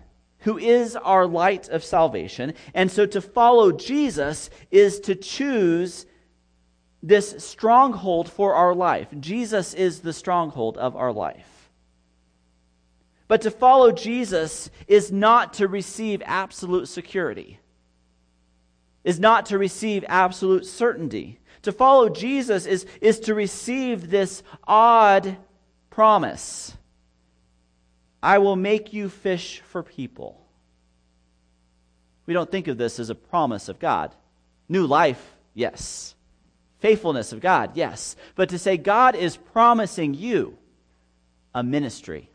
who 0.43 0.57
is 0.57 0.95
our 0.95 1.25
light 1.25 1.69
of 1.69 1.83
salvation. 1.83 2.53
And 2.73 2.91
so 2.91 3.05
to 3.05 3.21
follow 3.21 3.71
Jesus 3.71 4.49
is 4.71 4.99
to 5.01 5.15
choose 5.15 6.05
this 7.01 7.35
stronghold 7.43 8.29
for 8.29 8.53
our 8.53 8.75
life. 8.75 9.07
Jesus 9.19 9.73
is 9.73 9.99
the 9.99 10.13
stronghold 10.13 10.77
of 10.77 10.95
our 10.95 11.11
life. 11.11 11.69
But 13.27 13.41
to 13.41 13.51
follow 13.51 13.91
Jesus 13.91 14.69
is 14.87 15.11
not 15.11 15.53
to 15.55 15.67
receive 15.67 16.21
absolute 16.25 16.87
security, 16.87 17.59
is 19.03 19.19
not 19.19 19.47
to 19.47 19.57
receive 19.57 20.05
absolute 20.07 20.65
certainty. 20.65 21.39
To 21.63 21.71
follow 21.71 22.09
Jesus 22.09 22.65
is, 22.65 22.85
is 23.01 23.21
to 23.21 23.33
receive 23.33 24.09
this 24.09 24.43
odd 24.65 25.37
promise 25.89 26.75
I 28.23 28.37
will 28.37 28.55
make 28.55 28.93
you 28.93 29.09
fish 29.09 29.61
for 29.65 29.83
people. 29.83 30.39
We 32.25 32.33
don't 32.33 32.49
think 32.49 32.69
of 32.69 32.77
this 32.77 32.97
as 32.97 33.09
a 33.09 33.15
promise 33.15 33.67
of 33.67 33.79
God. 33.79 34.15
New 34.69 34.87
life, 34.87 35.35
yes. 35.53 36.15
Faithfulness 36.79 37.33
of 37.33 37.41
God, 37.41 37.71
yes. 37.75 38.15
But 38.35 38.47
to 38.49 38.57
say 38.57 38.77
God 38.77 39.17
is 39.17 39.35
promising 39.35 40.13
you 40.13 40.57
a 41.53 41.63
ministry. 41.63 42.29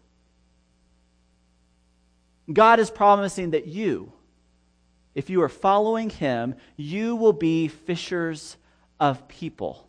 God 2.52 2.80
is 2.80 2.90
promising 2.90 3.52
that 3.52 3.66
you, 3.66 4.12
if 5.14 5.30
you 5.30 5.40
are 5.40 5.48
following 5.48 6.10
Him, 6.10 6.54
you 6.76 7.16
will 7.16 7.32
be 7.32 7.66
fishers 7.68 8.58
of 9.00 9.26
people. 9.26 9.88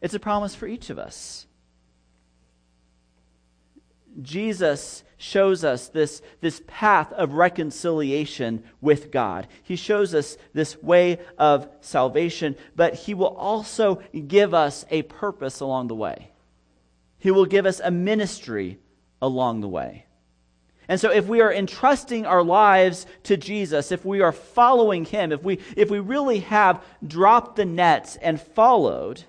It's 0.00 0.14
a 0.14 0.20
promise 0.20 0.56
for 0.56 0.66
each 0.66 0.90
of 0.90 0.98
us. 0.98 1.46
Jesus 4.20 5.04
shows 5.16 5.64
us 5.64 5.88
this, 5.88 6.22
this 6.40 6.62
path 6.66 7.12
of 7.12 7.34
reconciliation 7.34 8.62
with 8.80 9.10
God. 9.10 9.48
He 9.62 9.76
shows 9.76 10.14
us 10.14 10.38
this 10.54 10.80
way 10.82 11.18
of 11.36 11.68
salvation, 11.80 12.56
but 12.76 12.94
He 12.94 13.14
will 13.14 13.36
also 13.36 14.00
give 14.26 14.54
us 14.54 14.84
a 14.90 15.02
purpose 15.02 15.60
along 15.60 15.88
the 15.88 15.94
way. 15.94 16.30
He 17.18 17.30
will 17.30 17.46
give 17.46 17.66
us 17.66 17.80
a 17.82 17.90
ministry 17.90 18.78
along 19.20 19.60
the 19.60 19.68
way. 19.68 20.06
And 20.86 20.98
so, 20.98 21.10
if 21.10 21.26
we 21.26 21.42
are 21.42 21.52
entrusting 21.52 22.24
our 22.24 22.42
lives 22.42 23.04
to 23.24 23.36
Jesus, 23.36 23.92
if 23.92 24.06
we 24.06 24.22
are 24.22 24.32
following 24.32 25.04
Him, 25.04 25.32
if 25.32 25.42
we, 25.42 25.58
if 25.76 25.90
we 25.90 25.98
really 25.98 26.40
have 26.40 26.82
dropped 27.06 27.56
the 27.56 27.66
nets 27.66 28.16
and 28.16 28.40
followed, 28.40 29.24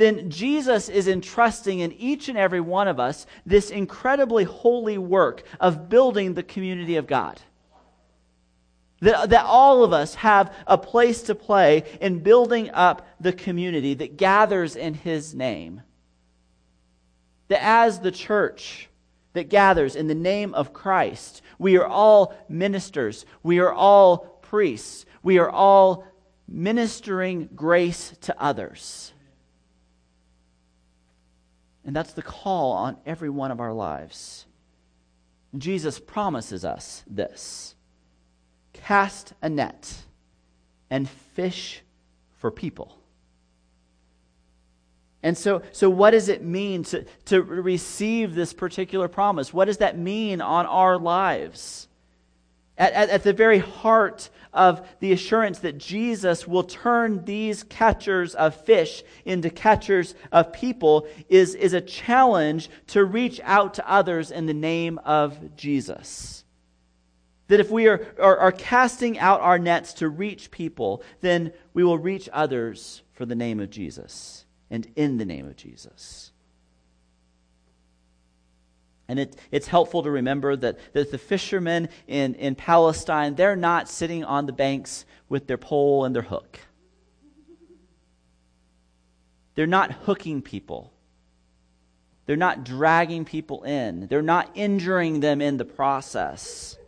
then 0.00 0.30
Jesus 0.30 0.88
is 0.88 1.08
entrusting 1.08 1.80
in 1.80 1.92
each 1.92 2.28
and 2.28 2.38
every 2.38 2.60
one 2.60 2.88
of 2.88 2.98
us 2.98 3.26
this 3.44 3.70
incredibly 3.70 4.44
holy 4.44 4.98
work 4.98 5.42
of 5.60 5.88
building 5.88 6.34
the 6.34 6.42
community 6.42 6.96
of 6.96 7.06
God. 7.06 7.40
That, 9.00 9.30
that 9.30 9.44
all 9.44 9.82
of 9.82 9.92
us 9.92 10.14
have 10.16 10.54
a 10.66 10.78
place 10.78 11.22
to 11.22 11.34
play 11.34 11.84
in 12.00 12.20
building 12.20 12.70
up 12.70 13.06
the 13.18 13.32
community 13.32 13.94
that 13.94 14.16
gathers 14.16 14.76
in 14.76 14.94
His 14.94 15.34
name. 15.34 15.82
That 17.48 17.62
as 17.62 18.00
the 18.00 18.12
church 18.12 18.88
that 19.32 19.48
gathers 19.48 19.96
in 19.96 20.06
the 20.06 20.14
name 20.14 20.54
of 20.54 20.72
Christ, 20.72 21.42
we 21.58 21.76
are 21.76 21.86
all 21.86 22.34
ministers, 22.48 23.24
we 23.42 23.58
are 23.58 23.72
all 23.72 24.18
priests, 24.42 25.06
we 25.22 25.38
are 25.38 25.50
all 25.50 26.04
ministering 26.46 27.48
grace 27.54 28.14
to 28.22 28.42
others. 28.42 29.12
And 31.90 31.96
that's 31.96 32.12
the 32.12 32.22
call 32.22 32.70
on 32.70 32.98
every 33.04 33.30
one 33.30 33.50
of 33.50 33.58
our 33.58 33.72
lives. 33.72 34.46
Jesus 35.58 35.98
promises 35.98 36.64
us 36.64 37.02
this 37.08 37.74
cast 38.72 39.32
a 39.42 39.48
net 39.48 39.92
and 40.88 41.10
fish 41.10 41.82
for 42.38 42.52
people. 42.52 42.96
And 45.24 45.36
so, 45.36 45.62
so 45.72 45.90
what 45.90 46.12
does 46.12 46.28
it 46.28 46.44
mean 46.44 46.84
to, 46.84 47.04
to 47.24 47.42
receive 47.42 48.36
this 48.36 48.52
particular 48.52 49.08
promise? 49.08 49.52
What 49.52 49.64
does 49.64 49.78
that 49.78 49.98
mean 49.98 50.40
on 50.40 50.66
our 50.66 50.96
lives? 50.96 51.88
At, 52.80 52.94
at, 52.94 53.10
at, 53.10 53.22
the 53.24 53.34
very 53.34 53.58
heart 53.58 54.30
of 54.54 54.88
the 55.00 55.12
assurance 55.12 55.58
that 55.58 55.76
Jesus 55.76 56.48
will 56.48 56.62
turn 56.62 57.26
these 57.26 57.62
catchers 57.62 58.34
of 58.34 58.54
fish 58.54 59.02
into 59.26 59.50
catchers 59.50 60.14
of 60.32 60.54
people 60.54 61.06
is, 61.28 61.54
is 61.54 61.74
a 61.74 61.82
challenge 61.82 62.70
to 62.86 63.04
reach 63.04 63.38
out 63.44 63.74
to 63.74 63.88
others 63.88 64.30
in 64.30 64.46
the 64.46 64.54
name 64.54 64.98
of 65.04 65.56
Jesus. 65.56 66.42
That 67.48 67.60
if 67.60 67.70
we 67.70 67.86
are, 67.86 68.14
are, 68.18 68.38
are 68.38 68.52
casting 68.52 69.18
out 69.18 69.42
our 69.42 69.58
nets 69.58 69.92
to 69.94 70.08
reach 70.08 70.50
people, 70.50 71.02
then 71.20 71.52
we 71.74 71.84
will 71.84 71.98
reach 71.98 72.30
others 72.32 73.02
for 73.12 73.26
the 73.26 73.34
name 73.34 73.60
of 73.60 73.68
Jesus 73.68 74.46
and 74.70 74.90
in 74.96 75.18
the 75.18 75.26
name 75.26 75.46
of 75.46 75.54
Jesus. 75.54 76.29
And 79.10 79.18
it, 79.18 79.34
it's 79.50 79.66
helpful 79.66 80.04
to 80.04 80.10
remember 80.10 80.54
that, 80.54 80.78
that 80.92 81.10
the 81.10 81.18
fishermen 81.18 81.88
in, 82.06 82.36
in 82.36 82.54
Palestine, 82.54 83.34
they're 83.34 83.56
not 83.56 83.88
sitting 83.88 84.22
on 84.22 84.46
the 84.46 84.52
banks 84.52 85.04
with 85.28 85.48
their 85.48 85.58
pole 85.58 86.04
and 86.04 86.14
their 86.14 86.22
hook. 86.22 86.60
They're 89.56 89.66
not 89.66 89.90
hooking 89.90 90.42
people. 90.42 90.92
They're 92.26 92.36
not 92.36 92.62
dragging 92.62 93.24
people 93.24 93.64
in. 93.64 94.06
They're 94.06 94.22
not 94.22 94.48
injuring 94.54 95.18
them 95.18 95.40
in 95.40 95.56
the 95.56 95.64
process. 95.64 96.78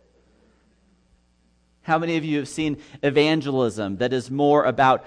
How 1.81 1.99
many 1.99 2.15
of 2.15 2.23
you 2.23 2.37
have 2.37 2.47
seen 2.47 2.77
evangelism 3.01 3.97
that 3.97 4.13
is 4.13 4.31
more 4.31 4.63
about 4.63 5.05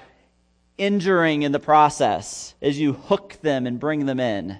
injuring 0.76 1.44
in 1.44 1.52
the 1.52 1.60
process 1.60 2.54
as 2.60 2.78
you 2.78 2.92
hook 2.92 3.38
them 3.40 3.66
and 3.66 3.80
bring 3.80 4.04
them 4.04 4.20
in? 4.20 4.58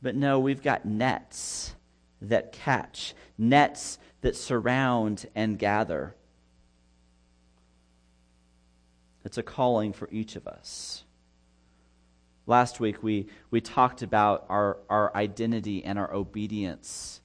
But 0.00 0.14
no, 0.14 0.38
we've 0.38 0.62
got 0.62 0.84
nets 0.84 1.74
that 2.22 2.52
catch, 2.52 3.14
nets 3.36 3.98
that 4.20 4.36
surround 4.36 5.26
and 5.34 5.58
gather. 5.58 6.14
It's 9.24 9.38
a 9.38 9.42
calling 9.42 9.92
for 9.92 10.08
each 10.10 10.36
of 10.36 10.46
us. 10.46 11.04
Last 12.46 12.80
week, 12.80 13.02
we, 13.02 13.26
we 13.50 13.60
talked 13.60 14.02
about 14.02 14.46
our, 14.48 14.78
our 14.88 15.14
identity 15.14 15.84
and 15.84 15.98
our 15.98 16.12
obedience 16.14 17.20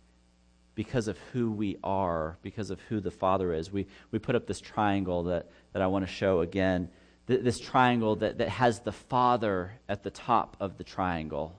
because 0.75 1.07
of 1.07 1.17
who 1.31 1.51
we 1.51 1.77
are, 1.83 2.37
because 2.41 2.71
of 2.71 2.81
who 2.89 2.99
the 2.99 3.11
Father 3.11 3.53
is. 3.53 3.71
We, 3.71 3.87
we 4.11 4.19
put 4.19 4.35
up 4.35 4.47
this 4.47 4.59
triangle 4.59 5.23
that, 5.23 5.49
that 5.71 5.81
I 5.81 5.87
want 5.87 6.05
to 6.05 6.11
show 6.11 6.41
again. 6.41 6.89
This 7.25 7.59
triangle 7.59 8.17
that, 8.17 8.39
that 8.39 8.49
has 8.49 8.81
the 8.81 8.91
Father 8.91 9.71
at 9.87 10.03
the 10.03 10.09
top 10.09 10.57
of 10.59 10.77
the 10.77 10.83
triangle. 10.83 11.57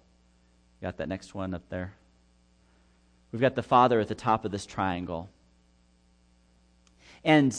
Got 0.85 0.99
that 0.99 1.09
next 1.09 1.35
one 1.35 1.55
up 1.55 1.67
there? 1.71 1.95
We've 3.33 3.41
got 3.41 3.55
the 3.55 3.62
Father 3.62 4.00
at 4.00 4.09
the 4.09 4.14
top 4.14 4.45
of 4.45 4.50
this 4.50 4.67
triangle. 4.67 5.31
And 7.25 7.57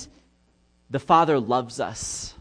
the 0.92 1.00
Father 1.00 1.40
loves 1.40 1.80
us. 1.80 2.36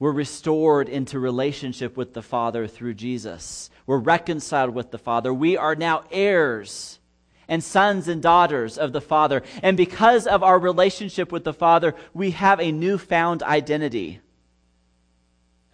We're 0.00 0.10
restored 0.10 0.88
into 0.88 1.20
relationship 1.20 1.96
with 1.96 2.12
the 2.12 2.22
Father 2.22 2.66
through 2.66 2.94
Jesus. 2.94 3.70
We're 3.86 3.98
reconciled 3.98 4.74
with 4.74 4.90
the 4.90 4.98
Father. 4.98 5.32
We 5.32 5.56
are 5.56 5.76
now 5.76 6.02
heirs 6.10 6.98
and 7.46 7.62
sons 7.62 8.08
and 8.08 8.20
daughters 8.20 8.76
of 8.76 8.92
the 8.92 9.00
Father. 9.00 9.44
And 9.62 9.76
because 9.76 10.26
of 10.26 10.42
our 10.42 10.58
relationship 10.58 11.30
with 11.30 11.44
the 11.44 11.54
Father, 11.54 11.94
we 12.12 12.32
have 12.32 12.58
a 12.58 12.72
newfound 12.72 13.44
identity 13.44 14.18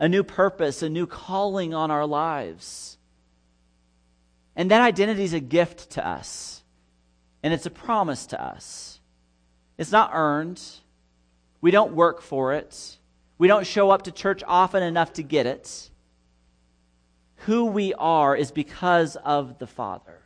a 0.00 0.08
new 0.08 0.24
purpose, 0.24 0.82
a 0.82 0.88
new 0.88 1.06
calling 1.06 1.74
on 1.74 1.90
our 1.90 2.06
lives. 2.06 2.96
And 4.56 4.70
that 4.70 4.80
identity 4.80 5.22
is 5.22 5.34
a 5.34 5.40
gift 5.40 5.90
to 5.90 6.06
us, 6.06 6.62
and 7.42 7.54
it's 7.54 7.66
a 7.66 7.70
promise 7.70 8.26
to 8.26 8.42
us. 8.42 8.98
It's 9.78 9.92
not 9.92 10.10
earned, 10.12 10.60
we 11.60 11.70
don't 11.70 11.94
work 11.94 12.22
for 12.22 12.54
it, 12.54 12.98
we 13.38 13.46
don't 13.46 13.66
show 13.66 13.90
up 13.90 14.02
to 14.02 14.10
church 14.10 14.42
often 14.46 14.82
enough 14.82 15.12
to 15.14 15.22
get 15.22 15.46
it. 15.46 15.90
Who 17.44 17.66
we 17.66 17.94
are 17.94 18.34
is 18.34 18.50
because 18.50 19.16
of 19.16 19.58
the 19.58 19.66
Father. 19.66 20.18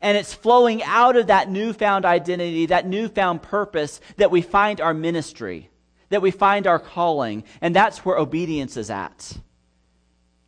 And 0.00 0.18
it's 0.18 0.34
flowing 0.34 0.82
out 0.82 1.16
of 1.16 1.28
that 1.28 1.50
newfound 1.50 2.04
identity, 2.04 2.66
that 2.66 2.86
newfound 2.86 3.42
purpose, 3.42 4.00
that 4.16 4.30
we 4.30 4.42
find 4.42 4.80
our 4.80 4.92
ministry, 4.92 5.70
that 6.14 6.22
we 6.22 6.30
find 6.30 6.68
our 6.68 6.78
calling. 6.78 7.42
And 7.60 7.74
that's 7.74 8.04
where 8.04 8.16
obedience 8.16 8.76
is 8.76 8.88
at. 8.88 9.36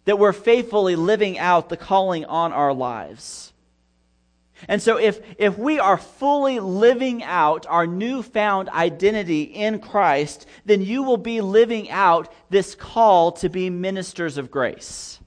That 0.04 0.16
we're 0.16 0.32
faithfully 0.32 0.94
living 0.94 1.40
out 1.40 1.70
the 1.70 1.76
calling 1.76 2.24
on 2.24 2.52
our 2.52 2.72
lives. 2.72 3.52
And 4.68 4.80
so, 4.80 4.96
if, 4.96 5.18
if 5.38 5.58
we 5.58 5.80
are 5.80 5.98
fully 5.98 6.60
living 6.60 7.24
out 7.24 7.66
our 7.68 7.84
newfound 7.84 8.68
identity 8.68 9.42
in 9.42 9.80
Christ, 9.80 10.46
then 10.64 10.82
you 10.82 11.02
will 11.02 11.16
be 11.16 11.40
living 11.40 11.90
out 11.90 12.32
this 12.48 12.76
call 12.76 13.32
to 13.32 13.48
be 13.48 13.68
ministers 13.68 14.38
of 14.38 14.52
grace. 14.52 15.18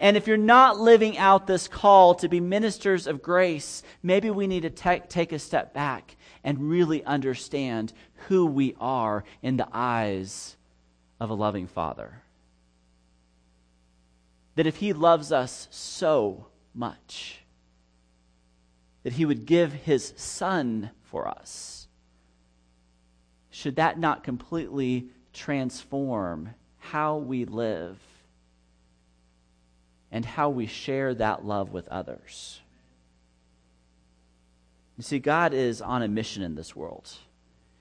And 0.00 0.16
if 0.16 0.26
you're 0.26 0.38
not 0.38 0.80
living 0.80 1.18
out 1.18 1.46
this 1.46 1.68
call 1.68 2.14
to 2.16 2.28
be 2.28 2.40
ministers 2.40 3.06
of 3.06 3.22
grace, 3.22 3.82
maybe 4.02 4.30
we 4.30 4.46
need 4.46 4.62
to 4.62 4.70
te- 4.70 5.06
take 5.10 5.32
a 5.32 5.38
step 5.38 5.74
back 5.74 6.16
and 6.46 6.70
really 6.70 7.04
understand 7.04 7.92
who 8.28 8.46
we 8.46 8.74
are 8.80 9.24
in 9.42 9.58
the 9.58 9.68
eyes 9.72 10.56
of 11.20 11.28
a 11.28 11.34
loving 11.34 11.66
Father. 11.66 12.22
That 14.54 14.66
if 14.66 14.76
He 14.76 14.94
loves 14.94 15.32
us 15.32 15.68
so 15.70 16.46
much, 16.72 17.40
that 19.02 19.12
He 19.12 19.26
would 19.26 19.44
give 19.44 19.74
His 19.74 20.14
Son 20.16 20.90
for 21.02 21.28
us, 21.28 21.88
should 23.50 23.76
that 23.76 23.98
not 23.98 24.24
completely 24.24 25.10
transform 25.34 26.54
how 26.78 27.16
we 27.18 27.44
live? 27.44 27.98
and 30.12 30.24
how 30.24 30.48
we 30.48 30.66
share 30.66 31.12
that 31.12 31.44
love 31.44 31.72
with 31.72 31.88
others. 31.88 32.60
You 34.96 35.02
see, 35.02 35.18
God 35.18 35.52
is 35.52 35.82
on 35.82 36.02
a 36.02 36.08
mission 36.08 36.42
in 36.42 36.54
this 36.54 36.74
world. 36.74 37.12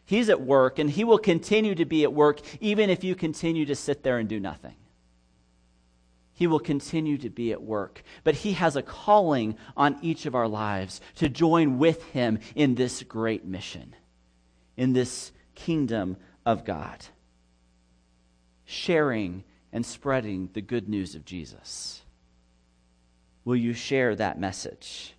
He's 0.05 0.29
at 0.29 0.41
work, 0.41 0.79
and 0.79 0.89
He 0.89 1.03
will 1.03 1.17
continue 1.17 1.75
to 1.75 1.85
be 1.85 2.03
at 2.03 2.13
work 2.13 2.41
even 2.61 2.89
if 2.89 3.03
you 3.03 3.15
continue 3.15 3.65
to 3.65 3.75
sit 3.75 4.03
there 4.03 4.17
and 4.17 4.29
do 4.29 4.39
nothing. 4.39 4.75
He 6.33 6.47
will 6.47 6.59
continue 6.59 7.17
to 7.19 7.29
be 7.29 7.53
at 7.53 7.61
work. 7.61 8.03
But 8.23 8.35
He 8.35 8.53
has 8.53 8.75
a 8.75 8.81
calling 8.81 9.57
on 9.77 9.97
each 10.01 10.25
of 10.25 10.35
our 10.35 10.47
lives 10.47 11.01
to 11.15 11.29
join 11.29 11.79
with 11.79 12.03
Him 12.09 12.39
in 12.55 12.75
this 12.75 13.01
great 13.03 13.45
mission, 13.45 13.95
in 14.75 14.93
this 14.93 15.31
kingdom 15.55 16.17
of 16.45 16.65
God, 16.65 17.05
sharing 18.65 19.43
and 19.71 19.85
spreading 19.85 20.49
the 20.53 20.61
good 20.61 20.89
news 20.89 21.15
of 21.15 21.25
Jesus 21.25 22.01
will 23.45 23.55
you 23.55 23.73
share 23.73 24.15
that 24.15 24.39
message? 24.39 25.14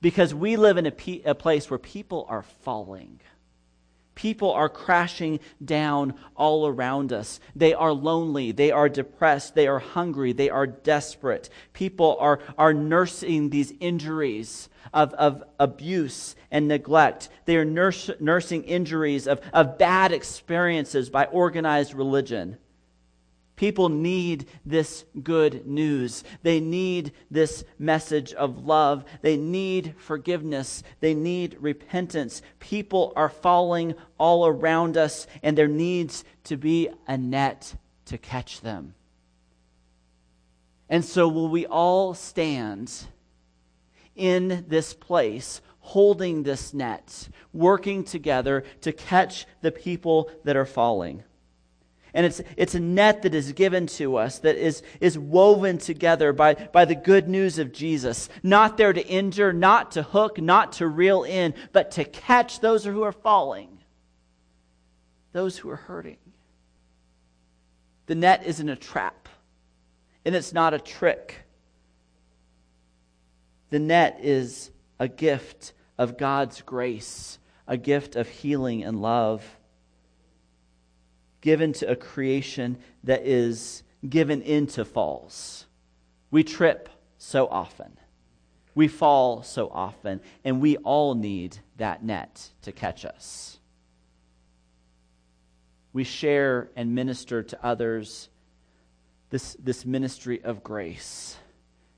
Because 0.00 0.34
we 0.34 0.56
live 0.56 0.78
in 0.78 0.86
a, 0.86 0.90
pe- 0.90 1.22
a 1.24 1.34
place 1.34 1.68
where 1.68 1.78
people 1.78 2.26
are 2.28 2.42
falling. 2.42 3.20
People 4.14 4.52
are 4.52 4.68
crashing 4.68 5.40
down 5.64 6.14
all 6.36 6.66
around 6.66 7.12
us. 7.12 7.40
They 7.56 7.72
are 7.72 7.92
lonely. 7.92 8.52
They 8.52 8.70
are 8.70 8.88
depressed. 8.88 9.54
They 9.54 9.66
are 9.66 9.78
hungry. 9.78 10.32
They 10.32 10.50
are 10.50 10.66
desperate. 10.66 11.48
People 11.72 12.18
are, 12.20 12.40
are 12.58 12.74
nursing 12.74 13.48
these 13.48 13.72
injuries 13.80 14.68
of, 14.92 15.14
of 15.14 15.42
abuse 15.58 16.36
and 16.50 16.68
neglect. 16.68 17.28
They 17.46 17.56
are 17.56 17.64
nursing 17.64 18.64
injuries 18.64 19.26
of, 19.26 19.40
of 19.52 19.78
bad 19.78 20.12
experiences 20.12 21.08
by 21.08 21.24
organized 21.26 21.94
religion. 21.94 22.58
People 23.60 23.90
need 23.90 24.46
this 24.64 25.04
good 25.22 25.66
news. 25.66 26.24
They 26.42 26.60
need 26.60 27.12
this 27.30 27.62
message 27.78 28.32
of 28.32 28.64
love. 28.64 29.04
They 29.20 29.36
need 29.36 29.96
forgiveness. 29.98 30.82
They 31.00 31.12
need 31.12 31.58
repentance. 31.60 32.40
People 32.58 33.12
are 33.16 33.28
falling 33.28 33.96
all 34.16 34.46
around 34.46 34.96
us, 34.96 35.26
and 35.42 35.58
there 35.58 35.68
needs 35.68 36.24
to 36.44 36.56
be 36.56 36.88
a 37.06 37.18
net 37.18 37.74
to 38.06 38.16
catch 38.16 38.62
them. 38.62 38.94
And 40.88 41.04
so, 41.04 41.28
will 41.28 41.50
we 41.50 41.66
all 41.66 42.14
stand 42.14 42.90
in 44.16 44.64
this 44.68 44.94
place, 44.94 45.60
holding 45.80 46.44
this 46.44 46.72
net, 46.72 47.28
working 47.52 48.04
together 48.04 48.64
to 48.80 48.90
catch 48.90 49.44
the 49.60 49.70
people 49.70 50.30
that 50.44 50.56
are 50.56 50.64
falling? 50.64 51.24
And 52.12 52.26
it's, 52.26 52.40
it's 52.56 52.74
a 52.74 52.80
net 52.80 53.22
that 53.22 53.34
is 53.34 53.52
given 53.52 53.86
to 53.88 54.16
us, 54.16 54.38
that 54.40 54.56
is, 54.56 54.82
is 55.00 55.18
woven 55.18 55.78
together 55.78 56.32
by, 56.32 56.54
by 56.54 56.84
the 56.84 56.94
good 56.94 57.28
news 57.28 57.58
of 57.58 57.72
Jesus. 57.72 58.28
Not 58.42 58.76
there 58.76 58.92
to 58.92 59.06
injure, 59.06 59.52
not 59.52 59.92
to 59.92 60.02
hook, 60.02 60.40
not 60.40 60.72
to 60.74 60.86
reel 60.86 61.22
in, 61.22 61.54
but 61.72 61.92
to 61.92 62.04
catch 62.04 62.60
those 62.60 62.84
who 62.84 63.02
are 63.02 63.12
falling, 63.12 63.78
those 65.32 65.56
who 65.56 65.70
are 65.70 65.76
hurting. 65.76 66.18
The 68.06 68.16
net 68.16 68.42
isn't 68.44 68.68
a 68.68 68.76
trap, 68.76 69.28
and 70.24 70.34
it's 70.34 70.52
not 70.52 70.74
a 70.74 70.80
trick. 70.80 71.36
The 73.70 73.78
net 73.78 74.18
is 74.20 74.72
a 74.98 75.06
gift 75.06 75.74
of 75.96 76.18
God's 76.18 76.60
grace, 76.62 77.38
a 77.68 77.76
gift 77.76 78.16
of 78.16 78.28
healing 78.28 78.82
and 78.82 79.00
love 79.00 79.44
given 81.40 81.72
to 81.74 81.90
a 81.90 81.96
creation 81.96 82.78
that 83.04 83.26
is 83.26 83.82
given 84.08 84.42
into 84.42 84.84
falls. 84.84 85.66
We 86.30 86.44
trip 86.44 86.88
so 87.18 87.46
often. 87.48 87.96
We 88.74 88.88
fall 88.88 89.42
so 89.42 89.68
often, 89.68 90.20
and 90.44 90.60
we 90.60 90.76
all 90.78 91.14
need 91.14 91.58
that 91.76 92.04
net 92.04 92.50
to 92.62 92.72
catch 92.72 93.04
us. 93.04 93.58
We 95.92 96.04
share 96.04 96.70
and 96.76 96.94
minister 96.94 97.42
to 97.42 97.64
others 97.64 98.28
this, 99.30 99.56
this 99.58 99.84
ministry 99.84 100.42
of 100.42 100.62
grace. 100.62 101.36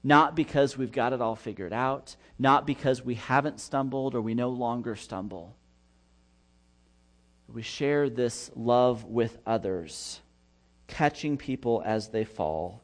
Not 0.02 0.35
because 0.35 0.76
we've 0.76 0.92
got 0.92 1.12
it 1.12 1.20
all 1.20 1.37
figured 1.37 1.72
out, 1.72 2.16
not 2.38 2.66
because 2.66 3.05
we 3.05 3.14
haven't 3.14 3.61
stumbled 3.61 4.14
or 4.14 4.20
we 4.20 4.35
no 4.35 4.48
longer 4.48 4.96
stumble, 4.96 5.57
we 7.52 7.62
share 7.62 8.08
this 8.08 8.50
love 8.54 9.04
with 9.04 9.38
others, 9.46 10.20
catching 10.86 11.36
people 11.36 11.82
as 11.84 12.08
they 12.08 12.24
fall, 12.24 12.82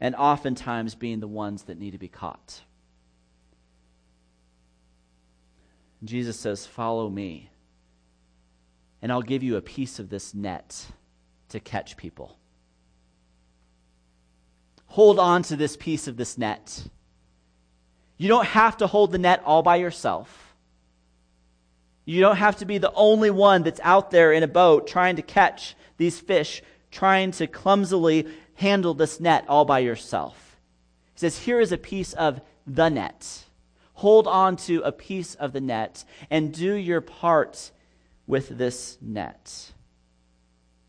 and 0.00 0.14
oftentimes 0.14 0.94
being 0.94 1.20
the 1.20 1.28
ones 1.28 1.64
that 1.64 1.78
need 1.78 1.90
to 1.90 1.98
be 1.98 2.08
caught. 2.08 2.62
Jesus 6.04 6.38
says, 6.38 6.66
Follow 6.66 7.10
me, 7.10 7.50
and 9.02 9.12
I'll 9.12 9.22
give 9.22 9.42
you 9.42 9.56
a 9.56 9.62
piece 9.62 9.98
of 9.98 10.08
this 10.08 10.34
net 10.34 10.86
to 11.50 11.60
catch 11.60 11.96
people. 11.96 12.38
Hold 14.86 15.18
on 15.18 15.42
to 15.44 15.56
this 15.56 15.76
piece 15.76 16.08
of 16.08 16.16
this 16.16 16.38
net. 16.38 16.84
You 18.16 18.28
don't 18.28 18.46
have 18.46 18.78
to 18.78 18.86
hold 18.86 19.12
the 19.12 19.18
net 19.18 19.42
all 19.44 19.62
by 19.62 19.76
yourself. 19.76 20.47
You 22.08 22.22
don't 22.22 22.36
have 22.36 22.56
to 22.56 22.64
be 22.64 22.78
the 22.78 22.92
only 22.94 23.28
one 23.30 23.64
that's 23.64 23.80
out 23.84 24.10
there 24.10 24.32
in 24.32 24.42
a 24.42 24.48
boat 24.48 24.86
trying 24.86 25.16
to 25.16 25.22
catch 25.22 25.76
these 25.98 26.18
fish, 26.18 26.62
trying 26.90 27.32
to 27.32 27.46
clumsily 27.46 28.26
handle 28.54 28.94
this 28.94 29.20
net 29.20 29.44
all 29.46 29.66
by 29.66 29.80
yourself. 29.80 30.56
He 31.12 31.20
says, 31.20 31.40
Here 31.40 31.60
is 31.60 31.70
a 31.70 31.76
piece 31.76 32.14
of 32.14 32.40
the 32.66 32.88
net. 32.88 33.44
Hold 33.92 34.26
on 34.26 34.56
to 34.56 34.80
a 34.84 34.92
piece 34.92 35.34
of 35.34 35.52
the 35.52 35.60
net 35.60 36.02
and 36.30 36.50
do 36.50 36.72
your 36.72 37.02
part 37.02 37.72
with 38.26 38.56
this 38.56 38.96
net. 39.02 39.72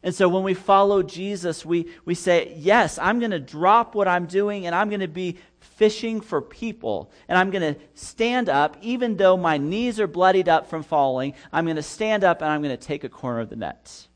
And 0.01 0.15
so 0.15 0.29
when 0.29 0.43
we 0.43 0.53
follow 0.53 1.03
Jesus, 1.03 1.65
we, 1.65 1.89
we 2.05 2.15
say, 2.15 2.53
Yes, 2.57 2.97
I'm 2.97 3.19
going 3.19 3.31
to 3.31 3.39
drop 3.39 3.95
what 3.95 4.07
I'm 4.07 4.25
doing 4.25 4.65
and 4.65 4.73
I'm 4.73 4.89
going 4.89 5.01
to 5.01 5.07
be 5.07 5.37
fishing 5.59 6.21
for 6.21 6.41
people. 6.41 7.11
And 7.27 7.37
I'm 7.37 7.51
going 7.51 7.73
to 7.73 7.79
stand 7.93 8.49
up, 8.49 8.77
even 8.81 9.17
though 9.17 9.35
my 9.35 9.57
knees 9.57 9.99
are 9.99 10.07
bloodied 10.07 10.47
up 10.47 10.69
from 10.69 10.83
falling, 10.83 11.33
I'm 11.51 11.65
going 11.65 11.75
to 11.75 11.83
stand 11.83 12.23
up 12.23 12.41
and 12.41 12.49
I'm 12.49 12.61
going 12.61 12.75
to 12.75 12.81
take 12.85 13.03
a 13.03 13.09
corner 13.09 13.41
of 13.41 13.49
the 13.49 13.55
net. 13.57 14.07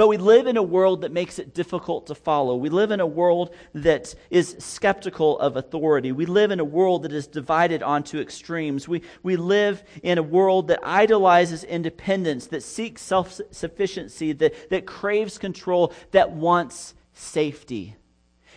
But 0.00 0.08
we 0.08 0.16
live 0.16 0.46
in 0.46 0.56
a 0.56 0.62
world 0.62 1.02
that 1.02 1.12
makes 1.12 1.38
it 1.38 1.52
difficult 1.52 2.06
to 2.06 2.14
follow. 2.14 2.56
We 2.56 2.70
live 2.70 2.90
in 2.90 3.00
a 3.00 3.06
world 3.06 3.54
that 3.74 4.14
is 4.30 4.56
skeptical 4.58 5.38
of 5.38 5.58
authority. 5.58 6.10
We 6.10 6.24
live 6.24 6.50
in 6.50 6.58
a 6.58 6.64
world 6.64 7.02
that 7.02 7.12
is 7.12 7.26
divided 7.26 7.82
onto 7.82 8.18
extremes. 8.18 8.88
We, 8.88 9.02
we 9.22 9.36
live 9.36 9.84
in 10.02 10.16
a 10.16 10.22
world 10.22 10.68
that 10.68 10.80
idolizes 10.82 11.64
independence, 11.64 12.46
that 12.46 12.62
seeks 12.62 13.02
self 13.02 13.38
sufficiency, 13.50 14.32
that, 14.32 14.70
that 14.70 14.86
craves 14.86 15.36
control, 15.36 15.92
that 16.12 16.30
wants 16.30 16.94
safety. 17.12 17.94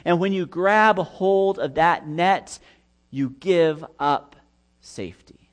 And 0.06 0.22
when 0.22 0.32
you 0.32 0.46
grab 0.46 0.98
a 0.98 1.04
hold 1.04 1.60
of 1.60 1.76
that 1.76 2.08
net, 2.08 2.58
you 3.12 3.32
give 3.32 3.84
up 4.00 4.38
safety. 4.80 5.50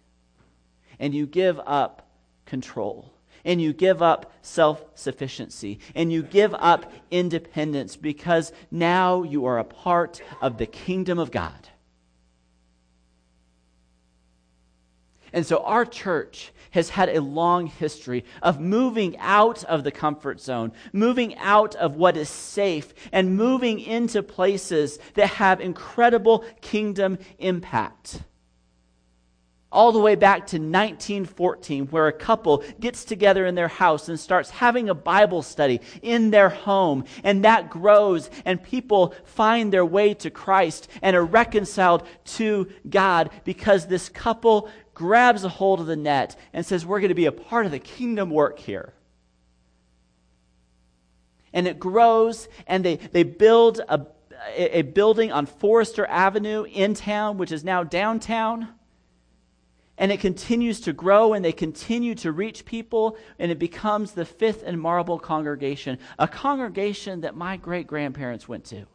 And 1.01 1.13
you 1.13 1.27
give 1.27 1.59
up 1.67 2.09
control 2.47 3.13
and 3.45 3.61
you 3.61 3.73
give 3.73 4.03
up 4.03 4.33
self 4.43 4.85
sufficiency, 4.95 5.79
and 5.95 6.13
you 6.13 6.23
give 6.23 6.55
up 6.55 6.93
independence 7.11 7.97
because 7.97 8.53
now 8.71 9.23
you 9.23 9.47
are 9.47 9.59
a 9.59 9.65
part 9.65 10.21
of 10.41 10.59
the 10.59 10.67
kingdom 10.67 11.19
of 11.19 11.31
God. 11.31 11.69
And 15.33 15.47
so 15.47 15.59
our 15.59 15.85
church 15.85 16.53
has 16.73 16.91
had 16.91 17.09
a 17.09 17.21
long 17.21 17.67
history 17.67 18.25
of 18.43 18.61
moving 18.61 19.17
out 19.19 19.63
of 19.65 19.85
the 19.85 19.93
comfort 19.93 20.41
zone, 20.41 20.73
moving 20.93 21.37
out 21.37 21.75
of 21.77 21.97
what 21.97 22.17
is 22.17 22.29
safe, 22.29 22.93
and 23.13 23.37
moving 23.37 23.81
into 23.81 24.23
places 24.23 24.99
that 25.15 25.29
have 25.29 25.61
incredible 25.61 26.45
kingdom 26.61 27.19
impact 27.39 28.23
all 29.73 29.93
the 29.93 30.01
way 30.01 30.17
back 30.17 30.47
to 30.49 30.57
1914, 30.57 31.87
where 31.87 32.09
a 32.09 32.13
couple 32.13 32.65
gets 32.81 33.05
together 33.05 33.47
in 33.47 33.55
their 33.55 33.69
house 33.69 34.09
and 34.09 34.19
starts 34.19 34.51
having 34.51 34.89
a 34.89 34.95
Bible 34.95 35.43
study 35.43 35.81
in 36.03 36.31
their 36.31 36.49
home. 36.49 37.05
And 37.23 37.45
that 37.45 37.71
grows, 37.71 38.31
and 38.45 38.63
people 38.63 39.15
find 39.25 39.73
their 39.73 39.87
way 39.87 40.15
to 40.15 40.31
Christ 40.31 40.89
and 41.03 41.15
are 41.15 41.25
reconciled 41.25 42.07
to 42.25 42.69
God 42.89 43.31
because 43.45 43.87
this 43.87 44.09
couple 44.09 44.69
grabs 44.93 45.45
a 45.45 45.49
hold 45.49 45.81
of 45.81 45.87
the 45.87 45.97
net 45.97 46.37
and 46.53 46.67
says, 46.67 46.85
We're 46.85 47.01
going 47.01 47.11
to 47.11 47.15
be 47.15 47.27
a 47.27 47.33
part 47.33 47.65
of 47.65 47.73
the 47.73 47.79
kingdom 47.79 48.31
work 48.31 48.59
here. 48.59 48.93
And 51.53 51.67
it 51.67 51.79
grows, 51.79 52.49
and 52.67 52.85
they, 52.85 52.97
they 52.97 53.23
build 53.23 53.81
a, 53.89 54.07
a 54.57 54.83
building 54.83 55.31
on 55.31 55.47
Forester 55.47 56.07
Avenue 56.07 56.65
in 56.65 56.95
town, 56.95 57.39
which 57.39 57.53
is 57.53 57.63
now 57.63 57.85
downtown 57.85 58.69
and 60.01 60.11
it 60.11 60.19
continues 60.19 60.81
to 60.81 60.95
grow 60.95 61.35
and 61.35 61.45
they 61.45 61.53
continue 61.53 62.15
to 62.17 62.33
reach 62.33 62.65
people 62.65 63.19
and 63.39 63.53
it 63.53 63.59
becomes 63.59 64.13
the 64.13 64.25
fifth 64.25 64.63
and 64.65 64.81
marble 64.81 65.19
congregation 65.19 65.99
a 66.19 66.27
congregation 66.27 67.21
that 67.21 67.37
my 67.37 67.59
great 67.59 67.87
grandparents 67.87 68.49
went 68.49 68.65
to. 68.65 68.87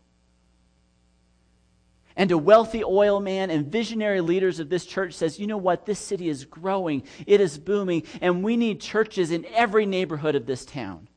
And 2.17 2.31
a 2.31 2.37
wealthy 2.37 2.83
oil 2.83 3.19
man 3.19 3.51
and 3.51 3.71
visionary 3.71 4.19
leaders 4.19 4.59
of 4.59 4.69
this 4.69 4.83
church 4.83 5.13
says 5.13 5.39
you 5.39 5.45
know 5.45 5.57
what? 5.57 5.85
This 5.85 5.99
city 5.99 6.27
is 6.27 6.43
growing. 6.43 7.03
It 7.27 7.39
is 7.39 7.59
booming 7.59 8.03
and 8.19 8.43
we 8.43 8.57
need 8.57 8.81
churches 8.81 9.29
in 9.29 9.45
every 9.53 9.85
neighborhood 9.85 10.33
of 10.33 10.47
this 10.47 10.65
town. 10.65 11.07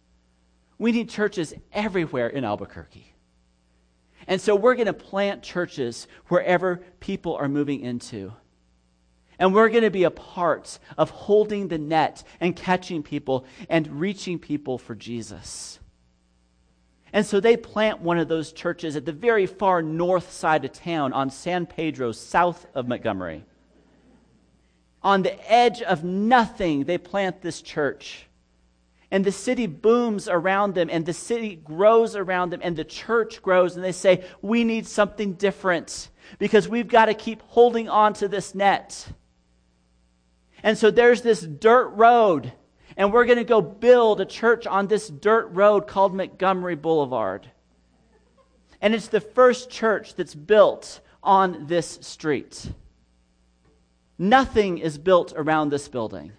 We 0.77 0.93
need 0.93 1.09
churches 1.09 1.55
everywhere 1.73 2.29
in 2.29 2.45
albuquerque. 2.45 3.15
And 4.27 4.39
so 4.39 4.55
we're 4.55 4.75
going 4.75 4.87
to 4.87 4.93
plant 4.93 5.43
churches 5.43 6.07
wherever 6.27 6.83
people 7.01 7.37
are 7.37 7.49
moving 7.49 7.81
into 7.81 8.35
and 9.39 9.55
we're 9.55 9.69
going 9.69 9.85
to 9.85 9.91
be 9.91 10.05
a 10.05 10.11
part 10.11 10.79
of 10.97 11.11
holding 11.11 11.69
the 11.69 11.79
net 11.79 12.25
and 12.41 12.57
catching 12.57 13.03
people 13.03 13.45
and 13.69 14.01
reaching 14.01 14.39
people 14.39 14.79
for 14.79 14.95
Jesus. 14.95 15.79
And 17.13 17.25
so 17.25 17.41
they 17.41 17.57
plant 17.57 18.01
one 18.01 18.19
of 18.19 18.29
those 18.29 18.53
churches 18.53 18.97
at 18.97 19.07
the 19.07 19.13
very 19.13 19.47
far 19.47 19.83
north 19.83 20.33
side 20.33 20.65
of 20.65 20.73
town 20.73 21.13
on 21.13 21.31
San 21.31 21.67
Pedro, 21.67 22.13
south 22.13 22.67
of 22.75 22.87
Montgomery. 22.87 23.45
On 25.03 25.23
the 25.23 25.51
edge 25.51 25.81
of 25.81 26.05
nothing, 26.05 26.85
they 26.85 26.99
plant 26.99 27.41
this 27.41 27.63
church. 27.63 28.27
And 29.11 29.25
the 29.25 29.33
city 29.33 29.67
booms 29.67 30.29
around 30.29 30.75
them, 30.75 30.91
and 30.93 31.07
the 31.07 31.15
city 31.15 31.57
grows 31.57 32.15
around 32.15 32.51
them, 32.51 32.61
and 32.63 32.77
the 32.77 32.85
church 32.85 33.41
grows, 33.41 33.75
and 33.75 33.83
they 33.83 33.93
say, 33.93 34.25
We 34.43 34.65
need 34.65 34.87
something 34.87 35.35
different 35.35 36.11
because 36.39 36.69
we've 36.69 36.89
got 36.89 37.07
to 37.07 37.15
keep 37.15 37.41
holding 37.47 37.89
on 37.89 38.13
to 38.15 38.29
this 38.29 38.55
net. 38.55 39.09
And 40.63 40.77
so 40.77 40.91
there's 40.91 41.23
this 41.23 41.41
dirt 41.41 41.89
road, 41.91 42.53
and 42.97 43.13
we're 43.13 43.25
going 43.25 43.39
to 43.39 43.45
go 43.45 43.61
build 43.61 44.21
a 44.21 44.25
church 44.25 44.67
on 44.67 44.89
this 44.89 45.09
dirt 45.09 45.49
road 45.49 45.87
called 45.87 46.15
Montgomery 46.15 46.75
Boulevard. 46.75 47.51
And 48.81 48.95
it's 48.95 49.09
the 49.09 49.21
first 49.21 49.71
church 49.71 50.15
that's 50.15 50.35
built 50.35 51.01
on 51.23 51.67
this 51.67 51.99
street. 52.03 52.71
Nothing 54.19 54.79
is 54.79 54.99
built 54.99 55.33
around 55.37 55.71
this 55.71 55.89
building. 55.89 56.33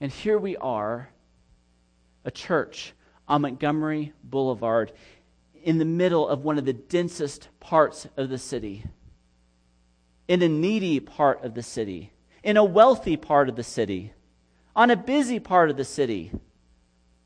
And 0.00 0.10
here 0.10 0.38
we 0.38 0.56
are, 0.56 1.10
a 2.24 2.30
church 2.30 2.92
on 3.28 3.42
Montgomery 3.42 4.12
Boulevard, 4.24 4.92
in 5.62 5.78
the 5.78 5.84
middle 5.84 6.26
of 6.26 6.44
one 6.44 6.58
of 6.58 6.64
the 6.64 6.72
densest 6.72 7.48
parts 7.60 8.06
of 8.16 8.28
the 8.28 8.38
city 8.38 8.84
in 10.32 10.40
a 10.40 10.48
needy 10.48 10.98
part 10.98 11.44
of 11.44 11.52
the 11.52 11.62
city, 11.62 12.10
in 12.42 12.56
a 12.56 12.64
wealthy 12.64 13.18
part 13.18 13.50
of 13.50 13.54
the 13.54 13.62
city, 13.62 14.14
on 14.74 14.90
a 14.90 14.96
busy 14.96 15.38
part 15.38 15.68
of 15.68 15.76
the 15.76 15.84
city, 15.84 16.32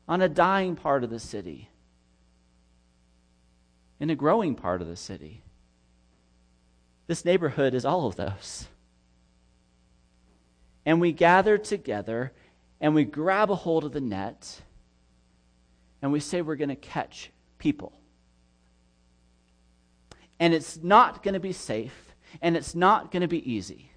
on 0.09 0.21
a 0.21 0.27
dying 0.27 0.75
part 0.75 1.05
of 1.05 1.09
the 1.09 1.17
city, 1.17 1.69
in 4.01 4.09
a 4.09 4.15
growing 4.15 4.55
part 4.55 4.81
of 4.81 4.89
the 4.89 4.95
city. 4.97 5.41
This 7.07 7.23
neighborhood 7.23 7.73
is 7.73 7.85
all 7.85 8.07
of 8.07 8.17
those. 8.17 8.67
And 10.85 10.99
we 10.99 11.13
gather 11.13 11.57
together 11.57 12.33
and 12.81 12.93
we 12.93 13.05
grab 13.05 13.49
a 13.49 13.55
hold 13.55 13.85
of 13.85 13.93
the 13.93 14.01
net 14.01 14.59
and 16.01 16.11
we 16.11 16.19
say 16.19 16.41
we're 16.41 16.57
going 16.57 16.67
to 16.67 16.75
catch 16.75 17.31
people. 17.57 17.93
And 20.41 20.53
it's 20.53 20.75
not 20.83 21.23
going 21.23 21.35
to 21.35 21.39
be 21.39 21.53
safe 21.53 22.06
and 22.41 22.57
it's 22.57 22.75
not 22.75 23.11
going 23.11 23.21
to 23.21 23.27
be 23.27 23.51
easy. 23.51 23.91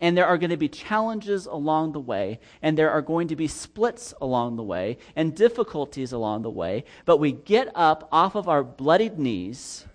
And 0.00 0.16
there 0.16 0.26
are 0.26 0.38
going 0.38 0.50
to 0.50 0.56
be 0.56 0.68
challenges 0.68 1.46
along 1.46 1.92
the 1.92 2.00
way, 2.00 2.38
and 2.62 2.78
there 2.78 2.90
are 2.90 3.02
going 3.02 3.28
to 3.28 3.36
be 3.36 3.48
splits 3.48 4.14
along 4.20 4.56
the 4.56 4.62
way, 4.62 4.98
and 5.16 5.34
difficulties 5.34 6.12
along 6.12 6.42
the 6.42 6.50
way. 6.50 6.84
But 7.04 7.16
we 7.16 7.32
get 7.32 7.70
up 7.74 8.08
off 8.12 8.36
of 8.36 8.48
our 8.48 8.62
bloodied 8.62 9.18
knees 9.18 9.86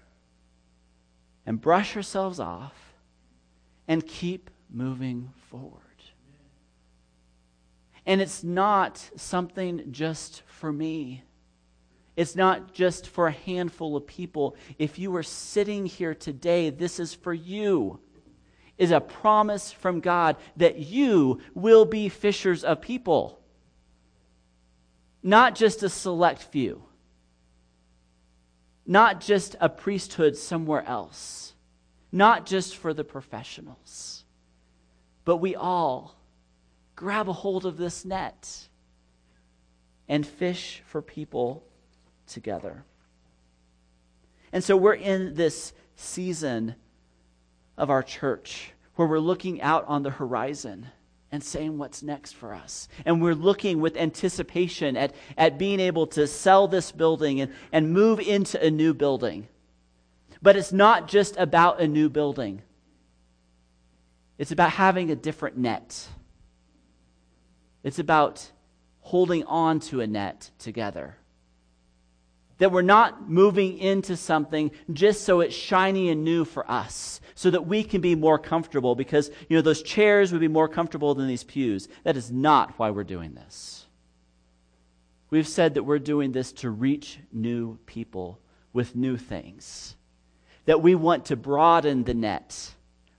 and 1.46 1.62
brush 1.62 1.96
ourselves 1.96 2.40
off 2.40 2.94
and 3.88 4.06
keep 4.06 4.50
moving 4.70 5.32
forward. 5.50 5.80
And 8.06 8.22
it's 8.22 8.44
not 8.44 9.10
something 9.16 9.92
just 9.92 10.44
for 10.46 10.74
me. 10.74 11.24
It's 12.16 12.36
not 12.36 12.74
just 12.74 13.08
for 13.08 13.28
a 13.28 13.32
handful 13.32 13.96
of 13.96 14.06
people. 14.06 14.56
If 14.78 15.00
you 15.00 15.16
are 15.16 15.24
sitting 15.24 15.86
here 15.86 16.14
today, 16.14 16.70
this 16.70 17.00
is 17.00 17.14
for 17.14 17.34
you. 17.34 18.00
Is 18.78 18.92
a 18.92 19.00
promise 19.00 19.72
from 19.72 20.00
God 20.00 20.36
that 20.58 20.80
you 20.80 21.42
will 21.54 21.86
be 21.86 22.10
fishers 22.10 22.64
of 22.64 22.82
people. 22.82 23.40
Not 25.22 25.56
just 25.56 25.84
a 25.84 25.90
select 25.90 26.42
few. 26.44 26.84
Not 28.86 29.22
just 29.22 29.56
a 29.62 29.70
priesthood 29.70 30.36
somewhere 30.36 30.84
else. 30.86 31.54
Not 32.12 32.46
just 32.46 32.76
for 32.76 32.94
the 32.94 33.04
professionals. 33.04 34.26
But 35.24 35.38
we 35.38 35.56
all 35.56 36.16
grab 36.96 37.30
a 37.30 37.34
hold 37.34 37.66
of 37.66 37.78
this 37.78 38.06
net 38.06 38.68
and 40.08 40.26
fish 40.26 40.84
for 40.86 41.02
people 41.02 41.64
together. 42.28 42.84
And 44.52 44.64
so 44.64 44.78
we're 44.78 44.94
in 44.94 45.34
this 45.34 45.74
season 45.96 46.76
of 47.78 47.90
our 47.90 48.04
church 48.04 48.74
where 48.96 49.08
we're 49.08 49.20
looking 49.20 49.62
out 49.62 49.86
on 49.88 50.04
the 50.04 50.12
horizon 50.12 50.88
and 51.32 51.44
saying 51.44 51.80
what's 51.80 52.04
next 52.04 52.34
for 52.34 52.54
us. 52.54 52.88
And 53.06 53.20
we're 53.20 53.34
looking 53.34 53.82
with 53.82 53.98
anticipation 53.98 54.96
at, 54.96 55.16
at 55.36 55.58
being 55.58 55.80
able 55.80 56.06
to 56.08 56.28
sell 56.28 56.68
this 56.68 56.92
building 56.92 57.42
and, 57.42 57.52
and 57.72 57.92
move 57.92 58.20
into 58.20 58.64
a 58.64 58.70
new 58.70 58.94
building. 58.94 59.48
But 60.44 60.56
it's 60.56 60.72
not 60.72 61.08
just 61.08 61.36
about 61.38 61.82
a 61.82 61.88
new 61.88 62.10
building, 62.10 62.62
it's 64.38 64.52
about 64.52 64.72
having 64.72 65.10
a 65.10 65.16
different 65.16 65.58
net. 65.58 66.08
It's 67.84 68.00
about 68.00 68.52
holding 69.02 69.44
on 69.44 69.80
to 69.82 70.02
a 70.02 70.08
net 70.08 70.52
together. 70.58 71.18
That 72.60 72.72
we're 72.72 72.82
not 72.82 73.30
moving 73.30 73.78
into 73.80 74.16
something 74.16 74.72
just 74.92 75.24
so 75.24 75.40
it's 75.40 75.56
shiny 75.56 76.10
and 76.10 76.24
new 76.24 76.46
for 76.46 76.70
us, 76.70 77.20
so 77.36 77.50
that 77.50 77.66
we 77.66 77.84
can 77.84 78.00
be 78.00 78.16
more 78.16 78.38
comfortable 78.38 78.96
because, 78.96 79.32
you 79.50 79.58
know, 79.58 79.62
those 79.62 79.82
chairs 79.82 80.32
would 80.32 80.42
be 80.42 80.48
more 80.48 80.68
comfortable 80.68 81.16
than 81.16 81.28
these 81.28 81.44
pews. 81.44 81.88
That 82.04 82.16
is 82.16 82.32
not 82.32 82.78
why 82.78 82.92
we're 82.92 83.04
doing 83.04 83.34
this. 83.34 83.88
We've 85.30 85.48
said 85.48 85.74
that 85.74 85.84
we're 85.84 85.98
doing 85.98 86.32
this 86.32 86.52
to 86.54 86.70
reach 86.70 87.18
new 87.32 87.80
people 87.88 88.40
with 88.72 88.96
new 88.96 89.18
things, 89.18 89.96
that 90.66 90.82
we 90.82 90.94
want 90.94 91.26
to 91.26 91.36
broaden 91.36 92.04
the 92.04 92.14
net, 92.14 92.72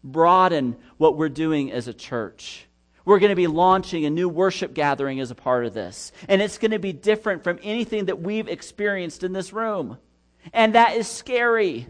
broaden 0.05 0.77
what 0.97 1.17
we're 1.17 1.29
doing 1.29 1.73
as 1.73 1.89
a 1.89 1.93
church. 1.93 2.67
We're 3.05 3.19
going 3.19 3.31
to 3.31 3.37
be 3.37 3.47
launching 3.47 4.07
a 4.07 4.11
new 4.11 4.29
worship 4.29 4.73
gathering 4.73 5.21
as 5.21 5.31
a 5.31 5.35
part 5.35 5.67
of 5.67 5.75
this. 5.75 6.11
And 6.29 6.41
it's 6.41 6.59
going 6.59 6.71
to 6.71 6.79
be 6.79 6.93
different 6.93 7.45
from 7.45 7.59
anything 7.63 8.07
that 8.07 8.21
we've 8.21 8.49
experienced 8.49 9.23
in 9.23 9.33
this 9.33 9.53
room. 9.53 9.99
And 10.53 10.75
that 10.75 10.97
is 10.97 11.07
scary. 11.07 11.87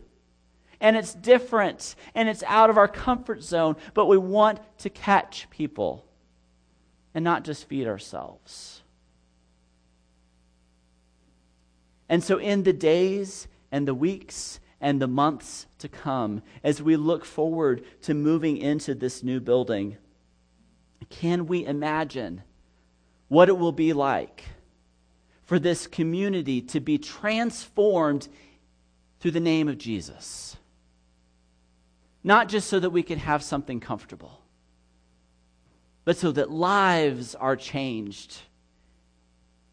And 0.80 0.96
it's 0.96 1.14
different. 1.14 1.94
And 2.14 2.28
it's 2.28 2.42
out 2.44 2.68
of 2.68 2.78
our 2.78 2.88
comfort 2.88 3.42
zone. 3.42 3.76
But 3.94 4.06
we 4.06 4.18
want 4.18 4.58
to 4.78 4.90
catch 4.90 5.48
people 5.50 6.04
and 7.14 7.24
not 7.24 7.44
just 7.44 7.68
feed 7.68 7.86
ourselves. 7.86 8.82
And 12.08 12.22
so, 12.22 12.38
in 12.38 12.64
the 12.64 12.72
days 12.72 13.48
and 13.72 13.88
the 13.88 13.94
weeks 13.94 14.60
and 14.80 15.00
the 15.00 15.06
months 15.06 15.66
to 15.78 15.88
come, 15.88 16.42
as 16.62 16.82
we 16.82 16.96
look 16.96 17.24
forward 17.24 17.84
to 18.02 18.14
moving 18.14 18.58
into 18.58 18.94
this 18.94 19.22
new 19.22 19.40
building, 19.40 19.96
can 21.04 21.46
we 21.46 21.64
imagine 21.64 22.42
what 23.28 23.48
it 23.48 23.58
will 23.58 23.72
be 23.72 23.92
like 23.92 24.44
for 25.44 25.58
this 25.58 25.86
community 25.86 26.60
to 26.60 26.80
be 26.80 26.98
transformed 26.98 28.28
through 29.20 29.32
the 29.32 29.40
name 29.40 29.68
of 29.68 29.78
Jesus? 29.78 30.56
Not 32.22 32.48
just 32.48 32.68
so 32.68 32.80
that 32.80 32.90
we 32.90 33.02
can 33.02 33.18
have 33.18 33.42
something 33.42 33.80
comfortable, 33.80 34.40
but 36.04 36.16
so 36.16 36.32
that 36.32 36.50
lives 36.50 37.34
are 37.34 37.56
changed 37.56 38.38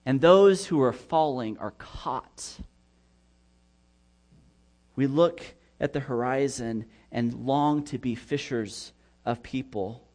and 0.06 0.20
those 0.20 0.65
who 0.65 0.82
are 0.82 0.94
falling 0.94 1.58
are 1.58 1.72
caught. 1.72 2.58
We 4.96 5.08
look 5.08 5.41
at 5.80 5.94
the 5.94 6.00
horizon 6.00 6.86
and 7.12 7.34
long 7.34 7.84
to 7.86 7.98
be 7.98 8.15
fishers 8.15 8.94
of 9.26 9.44
people. 9.44 10.08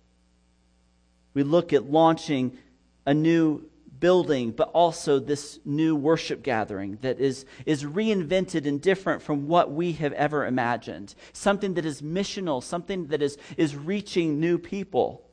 We 1.37 1.43
look 1.43 1.75
at 1.75 1.91
launching 1.91 2.57
a 3.05 3.13
new 3.13 3.69
building, 4.01 4.53
but 4.53 4.71
also 4.71 5.19
this 5.19 5.59
new 5.67 5.95
worship 5.95 6.43
gathering 6.43 6.97
that 7.03 7.21
is, 7.21 7.45
is 7.67 7.85
reinvented 7.85 8.67
and 8.67 8.81
different 8.81 9.21
from 9.21 9.47
what 9.47 9.71
we 9.71 9.93
have 9.93 10.15
ever 10.15 10.47
imagined. 10.47 11.15
Something 11.35 11.75
that 11.75 11.85
is 11.85 12.01
missional, 12.01 12.63
something 12.63 13.09
that 13.09 13.21
is, 13.21 13.37
is 13.59 13.77
reaching 13.77 14.41
new 14.41 14.57
people. 14.57 15.29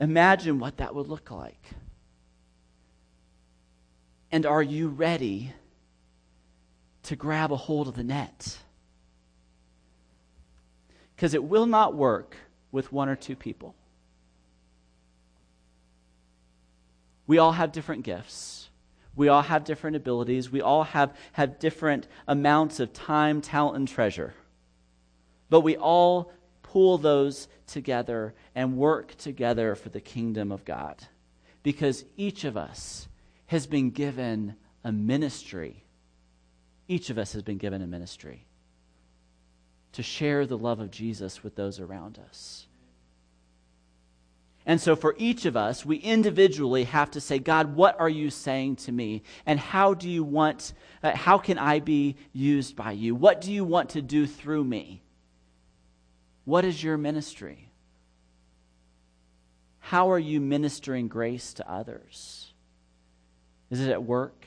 Imagine 0.00 0.58
what 0.58 0.78
that 0.78 0.96
would 0.96 1.06
look 1.06 1.30
like. 1.30 1.64
And 4.32 4.44
are 4.44 4.64
you 4.64 4.88
ready 4.88 5.52
to 7.04 7.14
grab 7.14 7.52
a 7.52 7.56
hold 7.56 7.86
of 7.86 7.94
the 7.94 8.02
net? 8.02 8.58
Because 11.14 11.34
it 11.34 11.44
will 11.44 11.66
not 11.66 11.94
work 11.94 12.36
with 12.72 12.92
one 12.92 13.08
or 13.08 13.14
two 13.14 13.36
people. 13.36 13.76
We 17.26 17.38
all 17.38 17.52
have 17.52 17.72
different 17.72 18.04
gifts. 18.04 18.68
We 19.14 19.28
all 19.28 19.42
have 19.42 19.64
different 19.64 19.96
abilities. 19.96 20.50
We 20.50 20.60
all 20.60 20.84
have, 20.84 21.16
have 21.32 21.58
different 21.58 22.08
amounts 22.26 22.80
of 22.80 22.92
time, 22.92 23.40
talent, 23.40 23.76
and 23.76 23.88
treasure. 23.88 24.34
But 25.50 25.60
we 25.60 25.76
all 25.76 26.32
pull 26.62 26.98
those 26.98 27.48
together 27.66 28.34
and 28.54 28.76
work 28.76 29.16
together 29.16 29.74
for 29.74 29.90
the 29.90 30.00
kingdom 30.00 30.50
of 30.50 30.64
God. 30.64 30.96
Because 31.62 32.04
each 32.16 32.44
of 32.44 32.56
us 32.56 33.06
has 33.46 33.66
been 33.66 33.90
given 33.90 34.56
a 34.82 34.90
ministry. 34.90 35.84
Each 36.88 37.10
of 37.10 37.18
us 37.18 37.34
has 37.34 37.42
been 37.42 37.58
given 37.58 37.82
a 37.82 37.86
ministry 37.86 38.46
to 39.92 40.02
share 40.02 40.46
the 40.46 40.58
love 40.58 40.80
of 40.80 40.90
Jesus 40.90 41.44
with 41.44 41.54
those 41.54 41.78
around 41.78 42.18
us. 42.18 42.66
And 44.64 44.80
so, 44.80 44.94
for 44.94 45.14
each 45.18 45.44
of 45.44 45.56
us, 45.56 45.84
we 45.84 45.96
individually 45.96 46.84
have 46.84 47.10
to 47.12 47.20
say, 47.20 47.38
God, 47.38 47.74
what 47.74 47.98
are 47.98 48.08
you 48.08 48.30
saying 48.30 48.76
to 48.76 48.92
me? 48.92 49.22
And 49.44 49.58
how 49.58 49.94
do 49.94 50.08
you 50.08 50.22
want, 50.22 50.72
uh, 51.02 51.16
how 51.16 51.38
can 51.38 51.58
I 51.58 51.80
be 51.80 52.16
used 52.32 52.76
by 52.76 52.92
you? 52.92 53.14
What 53.14 53.40
do 53.40 53.52
you 53.52 53.64
want 53.64 53.90
to 53.90 54.02
do 54.02 54.26
through 54.26 54.64
me? 54.64 55.02
What 56.44 56.64
is 56.64 56.82
your 56.82 56.96
ministry? 56.96 57.70
How 59.80 60.12
are 60.12 60.18
you 60.18 60.40
ministering 60.40 61.08
grace 61.08 61.54
to 61.54 61.70
others? 61.70 62.52
Is 63.70 63.80
it 63.80 63.90
at 63.90 64.04
work? 64.04 64.46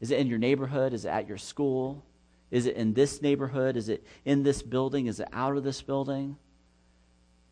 Is 0.00 0.10
it 0.10 0.18
in 0.18 0.28
your 0.28 0.38
neighborhood? 0.38 0.94
Is 0.94 1.04
it 1.04 1.08
at 1.08 1.28
your 1.28 1.36
school? 1.36 2.04
Is 2.50 2.64
it 2.66 2.76
in 2.76 2.94
this 2.94 3.20
neighborhood? 3.20 3.76
Is 3.76 3.90
it 3.90 4.06
in 4.24 4.42
this 4.42 4.62
building? 4.62 5.06
Is 5.06 5.20
it 5.20 5.28
out 5.32 5.56
of 5.56 5.64
this 5.64 5.82
building? 5.82 6.38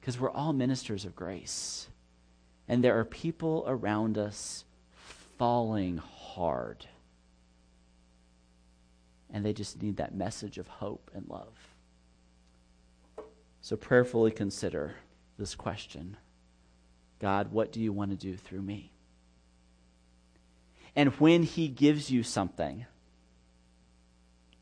Because 0.07 0.21
we're 0.21 0.31
all 0.31 0.53
ministers 0.53 1.05
of 1.05 1.17
grace. 1.17 1.89
And 2.69 2.85
there 2.85 2.97
are 2.97 3.05
people 3.05 3.65
around 3.67 4.17
us 4.17 4.65
falling 5.37 5.97
hard. 5.97 6.87
And 9.33 9.45
they 9.45 9.53
just 9.53 9.83
need 9.83 9.97
that 9.97 10.15
message 10.15 10.59
of 10.59 10.69
hope 10.69 11.11
and 11.13 11.29
love. 11.29 11.59
So 13.63 13.75
prayerfully 13.75 14.31
consider 14.31 14.95
this 15.41 15.57
question 15.57 16.17
God, 17.19 17.51
what 17.51 17.73
do 17.73 17.81
you 17.81 17.93
want 17.93 18.13
to 18.13 18.17
do 18.17 18.37
through 18.37 18.63
me? 18.63 18.93
And 20.95 21.09
when 21.15 21.43
He 21.43 21.67
gives 21.67 22.13
you 22.13 22.23
something, 22.23 22.87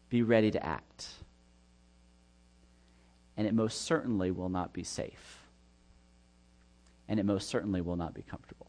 be 0.08 0.22
ready 0.22 0.50
to 0.52 0.64
act 0.64 1.06
and 3.36 3.46
it 3.46 3.54
most 3.54 3.82
certainly 3.82 4.30
will 4.30 4.48
not 4.48 4.72
be 4.72 4.84
safe. 4.84 5.38
And 7.08 7.20
it 7.20 7.24
most 7.26 7.48
certainly 7.48 7.80
will 7.80 7.96
not 7.96 8.14
be 8.14 8.22
comfortable. 8.22 8.68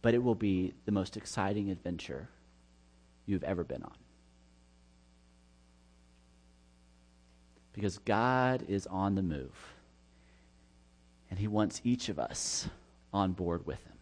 But 0.00 0.14
it 0.14 0.22
will 0.22 0.34
be 0.34 0.74
the 0.84 0.92
most 0.92 1.16
exciting 1.16 1.70
adventure 1.70 2.28
you've 3.26 3.44
ever 3.44 3.64
been 3.64 3.82
on. 3.82 3.94
Because 7.72 7.98
God 7.98 8.64
is 8.68 8.86
on 8.86 9.14
the 9.14 9.22
move, 9.22 9.74
and 11.30 11.38
He 11.38 11.48
wants 11.48 11.80
each 11.84 12.08
of 12.08 12.18
us 12.18 12.68
on 13.12 13.32
board 13.32 13.66
with 13.66 13.82
Him. 13.84 13.92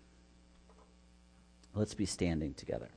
Let's 1.75 1.95
be 1.95 2.07
standing 2.07 2.55
together. 2.55 2.89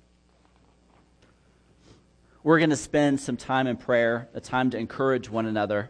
We're 2.43 2.60
going 2.60 2.71
to 2.71 2.75
spend 2.75 3.21
some 3.21 3.38
time 3.38 3.67
in 3.67 3.77
prayer, 3.77 4.27
a 4.34 4.41
time 4.41 4.69
to 4.71 4.77
encourage 4.77 5.29
one 5.29 5.45
another, 5.45 5.89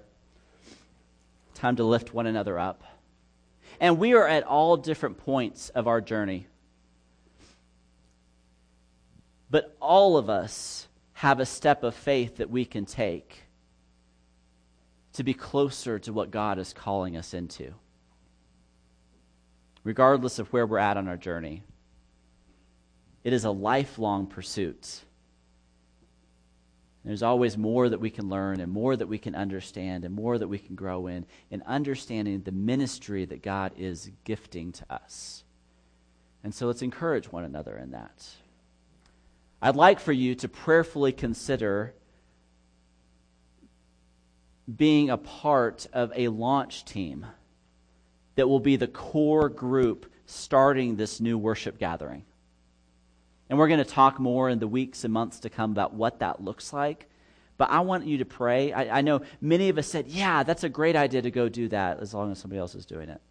time 1.56 1.78
to 1.78 1.84
lift 1.84 2.14
one 2.14 2.28
another 2.28 2.60
up. 2.60 2.84
And 3.80 3.98
we 3.98 4.14
are 4.14 4.28
at 4.28 4.44
all 4.44 4.78
different 4.78 5.18
points 5.18 5.70
of 5.70 5.88
our 5.88 6.00
journey. 6.00 6.46
But 9.50 9.76
all 9.80 10.16
of 10.16 10.30
us 10.30 10.88
have 11.14 11.40
a 11.40 11.46
step 11.46 11.84
of 11.84 11.96
faith 11.96 12.38
that 12.38 12.52
we 12.52 12.66
can 12.66 12.86
take 12.86 13.44
to 15.14 15.24
be 15.24 15.34
closer 15.34 15.98
to 16.00 16.14
what 16.14 16.30
God 16.30 16.60
is 16.60 16.72
calling 16.72 17.18
us 17.18 17.34
into, 17.34 17.74
regardless 19.84 20.38
of 20.38 20.54
where 20.54 20.68
we're 20.68 20.78
at 20.78 20.98
on 20.98 21.08
our 21.08 21.18
journey. 21.18 21.64
It 23.24 23.34
is 23.34 23.44
a 23.44 23.52
lifelong 23.52 24.28
pursuit. 24.28 25.04
There's 27.06 27.24
always 27.24 27.58
more 27.58 27.90
that 27.90 28.00
we 28.00 28.10
can 28.10 28.30
learn 28.30 28.62
and 28.62 28.72
more 28.72 28.96
that 28.96 29.08
we 29.08 29.18
can 29.18 29.36
understand 29.36 30.06
and 30.06 30.16
more 30.16 30.38
that 30.38 30.48
we 30.48 30.58
can 30.58 30.76
grow 30.76 31.08
in 31.08 31.26
in 31.52 31.62
understanding 31.64 32.42
the 32.42 32.54
ministry 32.54 33.26
that 33.26 33.42
God 33.42 33.74
is 33.78 34.10
gifting 34.24 34.72
to 34.74 34.86
us. 34.90 35.44
And 36.44 36.54
so 36.54 36.68
let's 36.68 36.82
encourage 36.82 37.32
one 37.32 37.44
another 37.44 37.78
in 37.78 37.92
that. 37.92 38.26
I'd 39.62 39.76
like 39.76 40.00
for 40.00 40.12
you 40.12 40.36
to 40.36 40.48
prayerfully 40.48 41.12
consider 41.12 41.94
being 44.74 45.10
a 45.10 45.18
part 45.18 45.88
of 45.92 46.12
a 46.16 46.30
launch 46.30 46.86
team 46.86 47.26
that 48.36 48.48
will 48.48 48.60
be 48.62 48.78
the 48.78 48.88
core 48.88 49.50
group 49.50 50.12
starting 50.26 50.96
this 50.96 51.20
new 51.20 51.38
worship 51.38 51.78
gathering. 51.78 52.24
And 53.54 53.60
we're 53.60 53.68
going 53.68 53.78
to 53.78 53.86
talk 53.86 54.20
more 54.20 54.50
in 54.50 54.58
the 54.58 54.68
weeks 54.68 55.04
and 55.04 55.14
months 55.14 55.42
to 55.42 55.50
come 55.52 55.70
about 55.74 55.94
what 55.94 56.18
that 56.22 56.44
looks 56.44 56.74
like. 56.74 57.08
But 57.60 57.70
I 57.70 57.82
want 57.82 58.08
you 58.08 58.18
to 58.18 58.26
pray. 58.26 58.74
I, 58.74 58.98
I, 58.98 59.02
know 59.02 59.22
many 59.42 59.70
of 59.70 59.78
us 59.78 59.86
said, 59.86 60.08
yeah, 60.08 60.42
that's 60.42 60.64
a 60.64 60.70
great 60.70 60.96
idea 60.96 61.22
to 61.22 61.30
go 61.30 61.48
do 61.50 61.68
that 61.68 62.00
as 62.00 62.16
long 62.16 62.32
as 62.32 62.40
somebody 62.40 62.60
else 62.60 62.74
is 62.74 62.88
doing 62.88 63.10
it. 63.10 63.22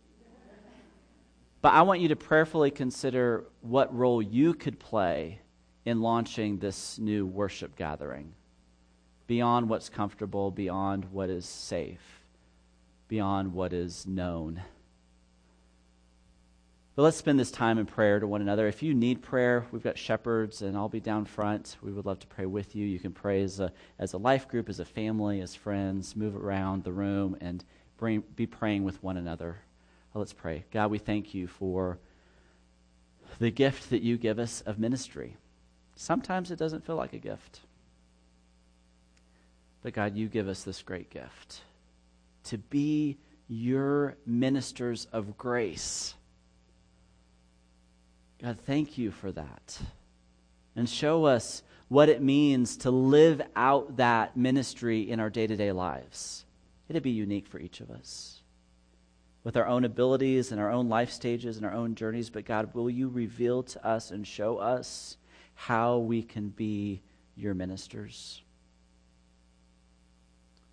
But 1.61 1.73
I 1.73 1.83
want 1.83 1.99
you 1.99 2.07
to 2.07 2.15
prayerfully 2.15 2.71
consider 2.71 3.47
what 3.63 3.93
role 3.93 4.23
you 4.23 4.55
could 4.55 4.79
play 4.79 5.41
in 5.85 6.03
launching 6.03 6.61
this 6.61 7.01
new 7.01 7.27
worship 7.27 7.75
gathering 7.75 8.33
beyond 9.27 9.69
what's 9.69 9.89
comfortable, 9.89 10.53
beyond 10.53 11.07
what 11.07 11.31
is 11.31 11.47
safe, 11.47 12.23
beyond 13.09 13.53
what 13.53 13.73
is 13.73 14.07
known. 14.07 14.63
But 16.95 17.03
let's 17.03 17.17
spend 17.17 17.41
this 17.41 17.51
time 17.51 17.79
in 17.79 17.87
prayer 17.87 18.21
to 18.21 18.27
one 18.27 18.43
another. 18.43 18.69
If 18.69 18.83
you 18.83 18.93
need 18.93 19.23
prayer, 19.23 19.65
we've 19.73 19.83
got 19.83 19.97
shepherds, 19.97 20.61
and 20.61 20.77
I'll 20.77 20.91
be 20.91 21.01
down 21.01 21.25
front. 21.25 21.79
We 21.83 21.91
would 21.91 22.05
love 22.05 22.19
to 22.19 22.27
pray 22.27 22.45
with 22.45 22.77
you. 22.77 22.87
You 22.87 22.99
can 22.99 23.13
pray 23.13 23.43
as 23.43 23.61
a, 23.61 23.73
as 23.99 24.13
a 24.13 24.19
life 24.19 24.47
group, 24.47 24.69
as 24.69 24.79
a 24.79 24.85
family, 24.85 25.41
as 25.41 25.55
friends, 25.55 26.15
move 26.15 26.37
around 26.37 26.85
the 26.85 26.93
room, 26.93 27.35
and 27.41 27.65
bring, 27.97 28.23
be 28.37 28.47
praying 28.47 28.85
with 28.85 29.03
one 29.03 29.17
another. 29.17 29.57
Well, 30.13 30.21
let's 30.21 30.35
pray. 30.35 30.65
God, 30.71 30.91
we 30.91 30.99
thank 30.99 31.33
you 31.33 31.47
for 31.47 31.99
the 33.39 33.51
gift 33.51 33.89
that 33.89 34.03
you 34.03 34.19
give 34.19 34.39
us 34.39 34.61
of 34.67 34.79
ministry. 34.79 35.39
Sometimes 35.97 36.51
it 36.51 36.59
doesn't 36.59 36.85
feel 36.85 36.97
like 36.97 37.15
a 37.15 37.19
gift. 37.19 37.61
But 39.83 39.95
God, 39.95 40.15
you 40.15 40.29
give 40.29 40.47
us 40.47 40.63
this 40.63 40.83
great 40.83 41.09
gift 41.09 41.63
to 42.45 42.59
be 42.59 43.17
your 43.49 44.17
ministers 44.27 45.07
of 45.11 45.39
grace 45.39 46.15
God, 48.43 48.59
thank 48.67 48.99
you 48.99 49.11
for 49.11 49.31
that. 49.33 49.79
And 50.75 50.89
show 50.89 51.27
us 51.27 51.63
what 51.89 52.09
it 52.09 52.23
means 52.23 52.77
to 52.79 52.91
live 52.91 53.41
out 53.55 53.99
that 53.99 54.37
ministry 54.37 55.09
in 55.11 55.21
our 55.21 55.31
day 55.31 55.47
to 55.47 55.57
day 55.57 55.71
lives. 55.73 56.45
It'd 56.89 57.03
be 57.03 57.11
unique 57.11 57.47
for 57.47 57.61
each 57.61 57.81
of 57.81 57.91
us 57.91 58.43
with 59.45 59.57
our 59.57 59.67
own 59.67 59.85
abilities 59.85 60.53
and 60.53 60.61
our 60.61 60.71
own 60.71 60.89
life 60.89 61.11
stages 61.11 61.57
and 61.57 61.67
our 61.67 61.73
own 61.73 61.95
journeys. 61.95 62.31
But 62.31 62.45
God, 62.45 62.75
will 62.75 62.91
you 62.91 63.09
reveal 63.09 63.63
to 63.65 63.87
us 63.87 64.11
and 64.11 64.27
show 64.27 64.59
us 64.59 65.17
how 65.55 65.99
we 65.99 66.23
can 66.23 66.49
be 66.49 67.03
your 67.37 67.55
ministers? 67.55 68.43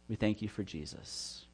We 0.08 0.15
thank 0.15 0.41
you 0.41 0.49
for 0.49 0.63
Jesus. 0.63 1.45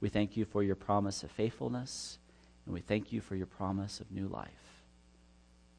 We 0.00 0.08
thank 0.08 0.36
you 0.36 0.44
for 0.44 0.62
your 0.62 0.76
promise 0.76 1.22
of 1.22 1.30
faithfulness, 1.30 2.18
and 2.66 2.74
we 2.74 2.80
thank 2.80 3.12
you 3.12 3.20
for 3.20 3.34
your 3.34 3.46
promise 3.46 4.00
of 4.00 4.12
new 4.12 4.28
life. 4.28 4.63